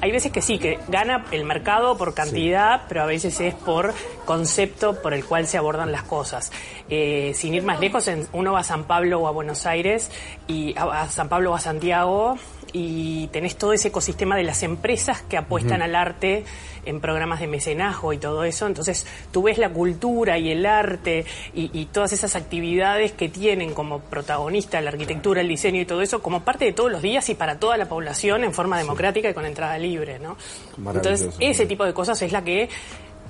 Hay 0.00 0.10
veces 0.10 0.32
que 0.32 0.42
sí, 0.42 0.58
que 0.58 0.80
gana 0.88 1.24
el 1.30 1.44
mercado 1.44 1.96
por 1.96 2.12
cantidad, 2.12 2.82
pero 2.88 3.02
a 3.02 3.06
veces 3.06 3.38
es 3.40 3.54
por 3.54 3.94
concepto 4.24 5.00
por 5.00 5.14
el 5.14 5.24
cual 5.24 5.46
se 5.46 5.58
abordan 5.58 5.92
las 5.92 6.02
cosas. 6.02 6.50
Eh, 6.88 7.30
sin 7.36 7.54
ir 7.54 7.62
más 7.62 7.78
lejos, 7.78 8.10
uno 8.32 8.52
va 8.52 8.60
a 8.60 8.64
San 8.64 8.82
Pablo 8.84 9.20
o 9.20 9.28
a 9.28 9.30
Buenos 9.30 9.64
Aires, 9.64 10.10
y 10.48 10.76
a, 10.76 11.02
a 11.02 11.08
San 11.08 11.28
Pablo 11.28 11.52
o 11.52 11.54
a 11.54 11.60
Santiago, 11.60 12.36
y 12.72 13.28
tenés 13.28 13.56
todo 13.56 13.72
ese 13.72 13.88
ecosistema 13.88 14.36
de 14.36 14.42
las 14.42 14.62
empresas 14.64 15.22
que 15.22 15.36
apuestan 15.38 15.80
al 15.82 15.94
arte 15.94 16.44
en 16.86 17.00
programas 17.00 17.40
de 17.40 17.46
mecenazgo 17.46 18.12
y 18.12 18.18
todo 18.18 18.44
eso. 18.44 18.66
Entonces 18.66 19.06
tú 19.32 19.42
ves 19.42 19.58
la 19.58 19.68
cultura 19.68 20.38
y 20.38 20.50
el 20.50 20.64
arte 20.64 21.24
y, 21.54 21.70
y 21.78 21.86
todas 21.86 22.12
esas 22.12 22.36
actividades 22.36 23.12
que 23.12 23.28
tienen 23.28 23.74
como 23.74 24.00
protagonista 24.00 24.80
la 24.80 24.90
arquitectura, 24.90 25.40
el 25.40 25.48
diseño 25.48 25.80
y 25.80 25.84
todo 25.84 26.00
eso 26.00 26.22
como 26.22 26.42
parte 26.42 26.64
de 26.64 26.72
todos 26.72 26.90
los 26.90 27.02
días 27.02 27.28
y 27.28 27.34
para 27.34 27.58
toda 27.58 27.76
la 27.76 27.88
población 27.88 28.44
en 28.44 28.52
forma 28.54 28.78
democrática 28.78 29.28
y 29.28 29.34
con 29.34 29.44
entrada 29.44 29.78
libre, 29.78 30.18
¿no? 30.18 30.36
Entonces 30.78 31.34
ese 31.40 31.66
tipo 31.66 31.84
de 31.84 31.92
cosas 31.92 32.20
es 32.22 32.32
la 32.32 32.42
que 32.42 32.68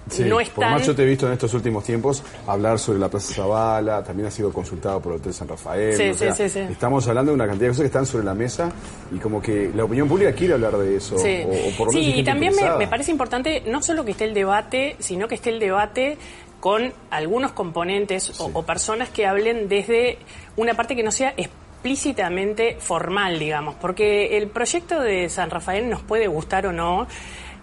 Sí, 0.08 0.24
no 0.24 0.36
por 0.36 0.42
están... 0.42 0.72
más 0.72 0.86
yo 0.86 0.94
te 0.94 1.02
he 1.02 1.06
visto 1.06 1.26
en 1.26 1.32
estos 1.32 1.52
últimos 1.54 1.84
tiempos 1.84 2.22
hablar 2.46 2.78
sobre 2.78 2.98
la 2.98 3.08
Plaza 3.08 3.34
Zavala, 3.34 4.04
también 4.04 4.28
ha 4.28 4.30
sido 4.30 4.52
consultado 4.52 5.00
por 5.00 5.12
el 5.12 5.18
Hotel 5.18 5.34
San 5.34 5.48
Rafael. 5.48 5.96
Sí, 5.96 6.10
o 6.10 6.14
sea, 6.14 6.48
sí. 6.48 6.60
Estamos 6.60 7.06
hablando 7.08 7.32
de 7.32 7.34
una 7.34 7.46
cantidad 7.46 7.66
de 7.66 7.70
cosas 7.70 7.82
que 7.82 7.86
están 7.86 8.06
sobre 8.06 8.24
la 8.24 8.34
mesa 8.34 8.70
y 9.12 9.18
como 9.18 9.42
que 9.42 9.70
la 9.74 9.84
opinión 9.84 10.08
pública 10.08 10.32
quiere 10.32 10.54
hablar 10.54 10.76
de 10.76 10.96
eso. 10.96 11.18
Sí, 11.18 11.42
o, 11.44 11.48
o 11.48 11.76
por 11.76 11.86
lo 11.88 11.92
menos 11.92 12.06
hay 12.06 12.12
Sí, 12.12 12.20
y 12.20 12.24
también 12.24 12.54
me, 12.78 12.86
parece 12.86 13.10
importante 13.10 13.62
no 13.66 13.82
solo 13.82 14.04
que 14.04 14.12
esté 14.12 14.24
el 14.24 14.34
debate, 14.34 14.96
sino 14.98 15.26
que 15.26 15.34
esté 15.34 15.50
el 15.50 15.58
debate 15.58 16.18
con 16.60 16.92
algunos 17.10 17.52
componentes 17.52 18.40
o, 18.40 18.50
o 18.52 18.62
personas 18.64 19.08
que 19.08 19.26
hablen 19.26 19.68
desde 19.68 20.18
una 20.56 20.74
parte 20.74 20.96
que 20.96 21.02
no 21.02 21.10
sea 21.10 21.34
explícitamente 21.36 22.76
formal, 22.80 23.38
digamos, 23.38 23.74
porque 23.76 24.36
el 24.36 24.48
proyecto 24.48 25.00
de 25.00 25.28
San 25.28 25.50
Rafael 25.50 25.88
nos 25.88 26.02
puede 26.02 26.26
gustar 26.26 26.66
o 26.66 26.72
no. 26.72 27.06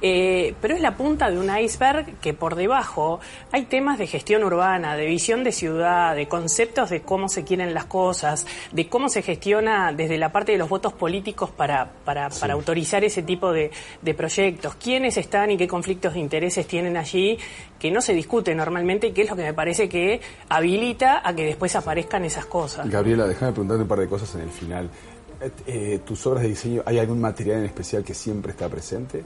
Eh, 0.06 0.54
pero 0.60 0.76
es 0.76 0.82
la 0.82 0.98
punta 0.98 1.32
de 1.32 1.40
un 1.40 1.50
iceberg 1.58 2.20
que 2.20 2.34
por 2.34 2.56
debajo 2.56 3.22
hay 3.54 3.64
temas 3.64 3.98
de 3.98 4.06
gestión 4.06 4.44
urbana, 4.44 4.98
de 4.98 5.06
visión 5.06 5.46
de 5.46 5.54
ciudad, 5.54 6.14
de 6.14 6.28
conceptos 6.28 6.90
de 6.90 7.04
cómo 7.04 7.30
se 7.30 7.46
quieren 7.46 7.74
las 7.74 7.86
cosas, 7.86 8.46
de 8.74 8.90
cómo 8.90 9.08
se 9.08 9.22
gestiona 9.22 9.94
desde 9.94 10.18
la 10.18 10.34
parte 10.34 10.52
de 10.52 10.58
los 10.58 10.68
votos 10.68 10.92
políticos 10.92 11.52
para, 11.52 11.90
para, 12.04 12.28
para 12.28 12.54
autorizar 12.54 13.06
ese 13.06 13.24
tipo 13.24 13.54
de, 13.54 13.72
de 14.02 14.14
proyectos, 14.14 14.76
quiénes 14.76 15.16
están 15.16 15.52
y 15.52 15.58
qué 15.58 15.70
conflictos 15.70 16.16
de 16.16 16.20
intereses 16.20 16.68
tienen 16.68 16.98
allí, 16.98 17.40
que 17.80 17.90
no 17.90 18.02
se 18.02 18.14
discute 18.14 18.54
normalmente 18.54 19.08
y 19.08 19.12
que 19.14 19.22
es 19.22 19.30
lo 19.30 19.38
que 19.38 19.44
me 19.44 19.54
parece 19.54 19.88
que 19.88 20.20
habilita 20.50 21.22
a 21.24 21.34
que 21.34 21.46
después 21.46 21.78
aparezcan 21.78 22.26
esas 22.26 22.46
cosas. 22.46 22.90
Gabriela, 22.90 23.26
déjame 23.26 23.54
preguntarte 23.54 23.84
un 23.84 23.88
par 23.88 24.00
de 24.00 24.10
cosas 24.10 24.36
en 24.36 24.42
el 24.42 24.50
final. 24.50 24.90
Eh, 25.40 25.52
eh, 25.68 26.00
¿Tus 26.06 26.28
obras 26.28 26.44
de 26.44 26.50
diseño, 26.50 26.84
hay 26.86 27.00
algún 27.00 27.22
material 27.22 27.60
en 27.60 27.66
especial 27.68 28.04
que 28.04 28.14
siempre 28.14 28.52
está 28.52 28.68
presente? 28.68 29.24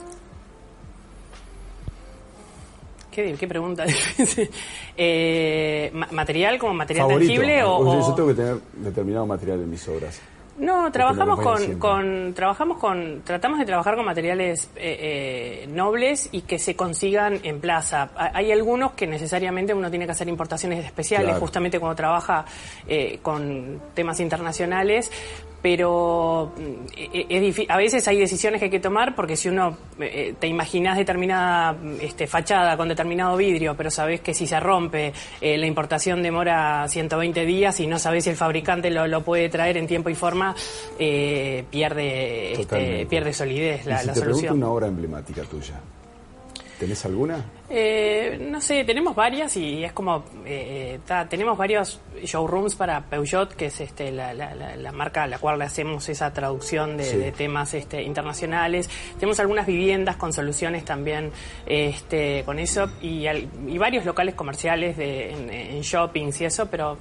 ¿Qué, 3.17 3.33
qué 3.33 3.47
pregunta? 3.47 3.83
Eh, 4.99 5.89
ma- 5.93 6.07
¿Material 6.11 6.57
como 6.59 6.73
material 6.73 7.07
¿Favorito? 7.07 7.31
tangible 7.33 7.63
o, 7.63 8.07
Yo 8.07 8.13
tengo 8.15 8.29
que 8.29 8.35
tener 8.35 8.57
determinado 8.73 9.25
material 9.25 9.61
en 9.61 9.69
mis 9.71 9.87
obras. 9.87 10.21
No, 10.59 10.91
trabajamos 10.91 11.39
con, 11.79 12.33
trabajamos 12.33 12.77
con, 12.79 13.21
tratamos 13.23 13.59
de 13.59 13.65
trabajar 13.65 13.95
con 13.95 14.05
materiales 14.05 14.71
eh, 14.75 15.63
eh, 15.65 15.67
nobles 15.71 16.29
y 16.31 16.41
que 16.41 16.57
se 16.57 16.75
consigan 16.75 17.39
en 17.43 17.59
plaza. 17.59 18.09
Ha- 18.15 18.31
Hay 18.35 18.51
algunos 18.51 18.93
que 18.93 19.05
necesariamente 19.05 19.73
uno 19.75 19.89
tiene 19.91 20.05
que 20.05 20.13
hacer 20.13 20.27
importaciones 20.27 20.83
especiales, 20.83 21.27
Claro. 21.29 21.41
justamente 21.41 21.79
cuando 21.79 21.95
trabaja 21.95 22.43
eh, 22.87 23.19
con 23.21 23.79
temas 23.93 24.19
internacionales, 24.19 25.11
pero 25.61 26.53
mm, 26.57 26.61
eh, 26.95 27.25
es 27.29 27.41
difí- 27.41 27.65
a 27.69 27.77
veces 27.77 28.07
hay 28.07 28.19
decisiones 28.19 28.59
que 28.59 28.65
hay 28.65 28.71
que 28.71 28.79
tomar 28.79 29.15
porque 29.15 29.35
si 29.35 29.49
uno 29.49 29.77
eh, 29.99 30.33
te 30.39 30.47
imaginas 30.47 30.97
determinada 30.97 31.73
mm, 31.73 31.95
este, 32.01 32.27
fachada 32.27 32.77
con 32.77 32.87
determinado 32.87 33.35
vidrio, 33.37 33.75
pero 33.75 33.89
sabes 33.91 34.21
que 34.21 34.33
si 34.33 34.45
se 34.47 34.59
rompe 34.59 35.13
eh, 35.41 35.57
la 35.57 35.65
importación 35.65 36.21
demora 36.23 36.87
120 36.87 37.45
días 37.45 37.79
y 37.79 37.87
no 37.87 37.99
sabes 37.99 38.23
si 38.25 38.29
el 38.29 38.35
fabricante 38.37 38.89
lo, 38.91 39.07
lo 39.07 39.23
puede 39.23 39.49
traer 39.49 39.77
en 39.77 39.87
tiempo 39.87 40.09
y 40.09 40.15
forma, 40.15 40.55
eh, 40.99 41.63
pierde 41.69 42.53
este, 42.53 43.05
pierde 43.07 43.33
solidez 43.33 43.85
Y 43.85 43.89
la, 43.89 43.97
si 43.99 44.07
la 44.07 44.13
te 44.13 44.19
pregunto 44.21 44.39
solución. 44.47 44.57
una 44.63 44.71
obra 44.71 44.87
emblemática 44.87 45.41
tuya, 45.43 45.79
¿tenés 46.79 47.03
alguna? 47.05 47.43
Eh, 47.69 48.37
no 48.49 48.61
sé, 48.61 48.85
tenemos 48.85 49.13
varias 49.13 49.57
y 49.57 49.83
es 49.83 49.91
como, 49.91 50.23
eh, 50.45 50.93
eh, 50.95 50.99
ta- 51.05 51.27
tenemos 51.27 51.57
varios 51.57 51.99
showrooms 52.23 52.75
para 52.75 53.01
Peugeot, 53.01 53.53
que 53.55 53.65
es 53.65 53.81
este, 53.81 54.09
la, 54.11 54.33
la- 54.33 54.55
la- 54.55 54.77
la 54.77 54.91
marca 54.93 55.23
a 55.23 55.27
la 55.27 55.37
cual 55.37 55.59
le 55.59 55.65
hacemos 55.65 56.07
esa 56.07 56.31
traducción 56.31 56.95
de, 56.95 57.03
Sí. 57.03 57.17
de 57.17 57.31
temas 57.33 57.73
este, 57.73 58.01
internacionales. 58.03 58.89
Tenemos 59.19 59.39
algunas 59.41 59.67
viviendas 59.67 60.15
con 60.15 60.31
soluciones 60.31 60.85
también 60.85 61.31
este, 61.65 62.43
con 62.45 62.57
eso 62.59 62.89
y, 63.01 63.27
al- 63.27 63.49
y 63.67 63.77
varios 63.77 64.05
locales 64.05 64.33
comerciales 64.35 64.95
de, 64.95 65.31
en, 65.31 65.49
en 65.49 65.81
shoppings 65.81 66.39
y 66.39 66.45
eso, 66.45 66.67
pero 66.71 66.97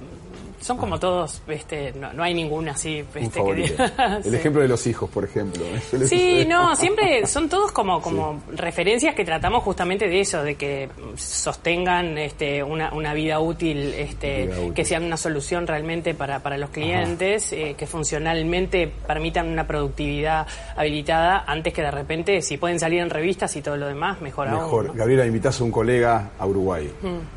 son 0.59 0.77
como 0.77 0.99
todos, 0.99 1.41
este, 1.47 1.93
no, 1.93 2.11
no 2.13 2.23
hay 2.23 2.33
ninguna 2.33 2.71
así. 2.71 3.03
Este, 3.15 3.43
que 3.43 3.53
diga- 3.55 4.17
El 4.25 4.31
Sí. 4.31 4.35
ejemplo 4.35 4.61
de 4.61 4.67
los 4.67 4.85
hijos, 4.87 5.09
por 5.09 5.23
ejemplo. 5.25 5.63
¿eh? 5.65 6.05
Sí, 6.07 6.45
no, 6.47 6.75
siempre 6.75 7.25
son 7.27 7.47
todos 7.49 7.71
como, 7.71 8.01
como 8.01 8.41
referencias 8.51 9.15
que 9.15 9.23
tratamos 9.25 9.63
justamente 9.63 10.07
de 10.07 10.19
eso, 10.21 10.43
de 10.43 10.55
que 10.55 10.89
sostengan 11.15 12.17
este, 12.17 12.63
una, 12.63 12.93
una 12.93 13.13
vida 13.13 13.39
útil, 13.39 13.93
este, 13.93 14.45
Vida 14.47 14.59
útil. 14.59 14.73
que 14.73 14.85
sean 14.85 15.03
una 15.03 15.17
solución 15.17 15.67
realmente 15.67 16.13
para, 16.13 16.39
para 16.39 16.57
los 16.57 16.69
clientes, 16.71 17.51
eh, 17.53 17.75
que 17.77 17.85
funcionalmente 17.87 18.91
permitan 19.07 19.47
una 19.47 19.67
productividad 19.67 20.47
habilitada 20.75 21.43
antes 21.47 21.73
que 21.73 21.81
de 21.81 21.91
repente, 21.91 22.41
si 22.41 22.57
pueden 22.57 22.79
salir 22.79 23.01
en 23.01 23.09
revistas 23.09 23.55
y 23.55 23.61
todo 23.61 23.77
lo 23.77 23.87
demás, 23.87 24.21
mejor, 24.21 24.47
aún, 24.47 24.63
Mejor. 24.63 24.85
¿no? 24.87 24.93
Mm. 24.93 24.97
Gabriela, 24.97 25.25
invitas 25.25 25.61
a 25.61 25.63
un 25.63 25.71
colega 25.71 26.31
a 26.39 26.45
Uruguay. 26.45 26.91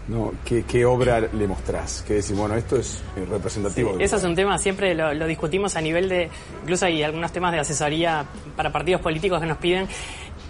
¿no? 0.08 0.32
¿Qué, 0.44 0.64
qué 0.64 0.84
obra 0.84 1.20
le 1.20 1.46
mostrás? 1.46 2.02
¿Qué 2.06 2.14
decís? 2.14 2.36
Bueno, 2.36 2.54
esto 2.56 2.76
es 2.76 3.02
representativo. 3.16 3.96
de 3.96 4.04
Eso 4.04 4.16
es 4.16 4.24
un 4.24 4.34
tema, 4.34 4.58
siempre 4.58 4.94
lo, 4.94 5.12
lo 5.14 5.26
discutimos 5.26 5.76
a 5.76 5.80
nivel 5.80 6.08
de, 6.08 6.30
incluso 6.62 6.86
hay 6.86 7.02
algunos 7.02 7.32
temas 7.32 7.52
de 7.52 7.60
asesoría 7.60 8.24
para 8.56 8.70
partidos 8.72 9.00
políticos 9.00 9.40
que 9.40 9.46
nos 9.46 9.58
piden 9.58 9.88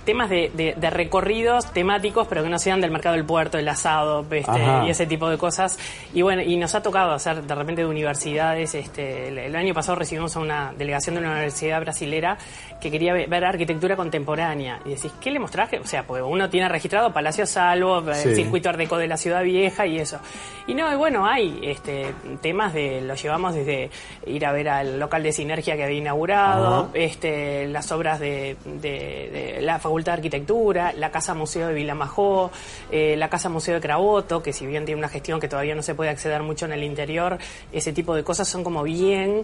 temas 0.04 0.30
de, 0.30 0.50
de- 0.54 0.74
de 0.76 0.90
recorridos 0.90 1.72
temáticos, 1.72 2.26
pero 2.28 2.42
que 2.42 2.48
no 2.48 2.58
sean 2.58 2.80
del 2.80 2.90
mercado 2.90 3.14
del 3.16 3.24
puerto, 3.24 3.58
el 3.58 3.68
asado, 3.68 4.24
este, 4.30 4.60
y 4.86 4.90
ese 4.90 5.06
tipo 5.06 5.28
de 5.28 5.38
cosas. 5.38 5.78
Y 6.14 6.22
bueno, 6.22 6.42
y 6.42 6.56
nos 6.56 6.74
ha 6.74 6.82
tocado 6.82 7.12
hacer 7.12 7.42
de 7.42 7.54
repente 7.54 7.82
de 7.82 7.88
universidades. 7.88 8.74
Este, 8.74 9.28
el, 9.28 9.38
el 9.38 9.56
año 9.56 9.74
pasado 9.74 9.96
recibimos 9.98 10.34
a 10.36 10.40
una 10.40 10.72
delegación 10.76 11.14
de 11.16 11.20
una 11.22 11.32
universidad 11.32 11.80
brasilera 11.80 12.36
que 12.80 12.90
quería 12.90 13.12
ve- 13.12 13.26
ver 13.28 13.44
arquitectura 13.44 13.96
contemporánea. 13.96 14.80
Y 14.84 14.90
decís, 14.90 15.12
¿qué 15.20 15.30
le 15.30 15.38
mostrás? 15.38 15.70
O 15.82 15.86
sea, 15.86 16.04
porque 16.06 16.22
uno 16.22 16.48
tiene 16.50 16.68
registrado 16.68 17.12
Palacio 17.12 17.46
Salvo, 17.46 18.02
Sí. 18.14 18.28
el 18.30 18.34
circuito 18.36 18.68
Ardeco 18.68 18.96
de 18.98 19.06
la 19.08 19.16
Ciudad 19.16 19.42
Vieja 19.42 19.86
y 19.86 19.98
eso. 19.98 20.18
Y 20.66 20.74
no, 20.74 20.92
y 20.92 20.96
bueno, 20.96 21.26
hay 21.26 21.58
este, 21.62 22.14
temas 22.40 22.72
de, 22.72 23.00
lo 23.00 23.14
llevamos 23.14 23.54
desde 23.54 23.90
ir 24.26 24.46
a 24.46 24.52
ver 24.52 24.68
al 24.68 24.98
local 25.00 25.22
de 25.22 25.32
Sinergia 25.32 25.76
que 25.76 25.84
había 25.84 25.98
inaugurado, 25.98 26.78
Ajá. 26.84 26.88
este, 26.94 27.66
las 27.68 27.90
obras 27.92 28.20
de, 28.20 28.56
de- 28.64 29.56
de 29.56 29.62
la 29.62 29.78
Facultad 29.90 30.12
de 30.12 30.18
Arquitectura, 30.18 30.92
la 30.92 31.10
Casa 31.10 31.34
Museo 31.34 31.66
de 31.66 31.74
Vilamajó, 31.74 32.52
eh, 32.92 33.16
la 33.16 33.28
Casa 33.28 33.48
Museo 33.48 33.74
de 33.74 33.80
Craboto, 33.80 34.40
que 34.40 34.52
si 34.52 34.64
bien 34.64 34.84
tiene 34.84 35.00
una 35.00 35.08
gestión 35.08 35.40
que 35.40 35.48
todavía 35.48 35.74
no 35.74 35.82
se 35.82 35.96
puede 35.96 36.10
acceder 36.10 36.44
mucho 36.44 36.64
en 36.66 36.72
el 36.72 36.84
interior, 36.84 37.38
ese 37.72 37.92
tipo 37.92 38.14
de 38.14 38.22
cosas 38.22 38.46
son 38.46 38.62
como 38.62 38.84
bien 38.84 39.42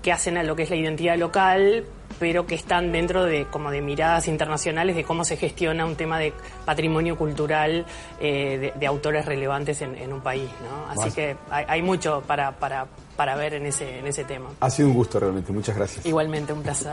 que 0.00 0.12
hacen 0.12 0.38
a 0.38 0.44
lo 0.44 0.54
que 0.54 0.62
es 0.62 0.70
la 0.70 0.76
identidad 0.76 1.18
local, 1.18 1.84
pero 2.20 2.46
que 2.46 2.54
están 2.54 2.92
dentro 2.92 3.24
de 3.24 3.46
como 3.46 3.72
de 3.72 3.82
miradas 3.82 4.28
internacionales 4.28 4.94
de 4.94 5.02
cómo 5.02 5.24
se 5.24 5.36
gestiona 5.36 5.84
un 5.84 5.96
tema 5.96 6.20
de 6.20 6.32
patrimonio 6.64 7.16
cultural 7.16 7.84
eh, 8.20 8.58
de, 8.58 8.72
de 8.78 8.86
autores 8.86 9.26
relevantes 9.26 9.82
en, 9.82 9.96
en 9.96 10.12
un 10.12 10.20
país, 10.20 10.48
¿no? 10.62 11.02
Así 11.02 11.12
que 11.12 11.36
hay, 11.50 11.64
hay 11.66 11.82
mucho 11.82 12.22
para, 12.28 12.52
para, 12.52 12.86
para 13.16 13.34
ver 13.34 13.54
en 13.54 13.66
ese, 13.66 13.98
en 13.98 14.06
ese 14.06 14.22
tema. 14.22 14.50
Ha 14.60 14.70
sido 14.70 14.88
un 14.88 14.94
gusto 14.94 15.18
realmente. 15.18 15.52
Muchas 15.52 15.76
gracias. 15.76 16.06
Igualmente, 16.06 16.52
un 16.52 16.62
placer. 16.62 16.92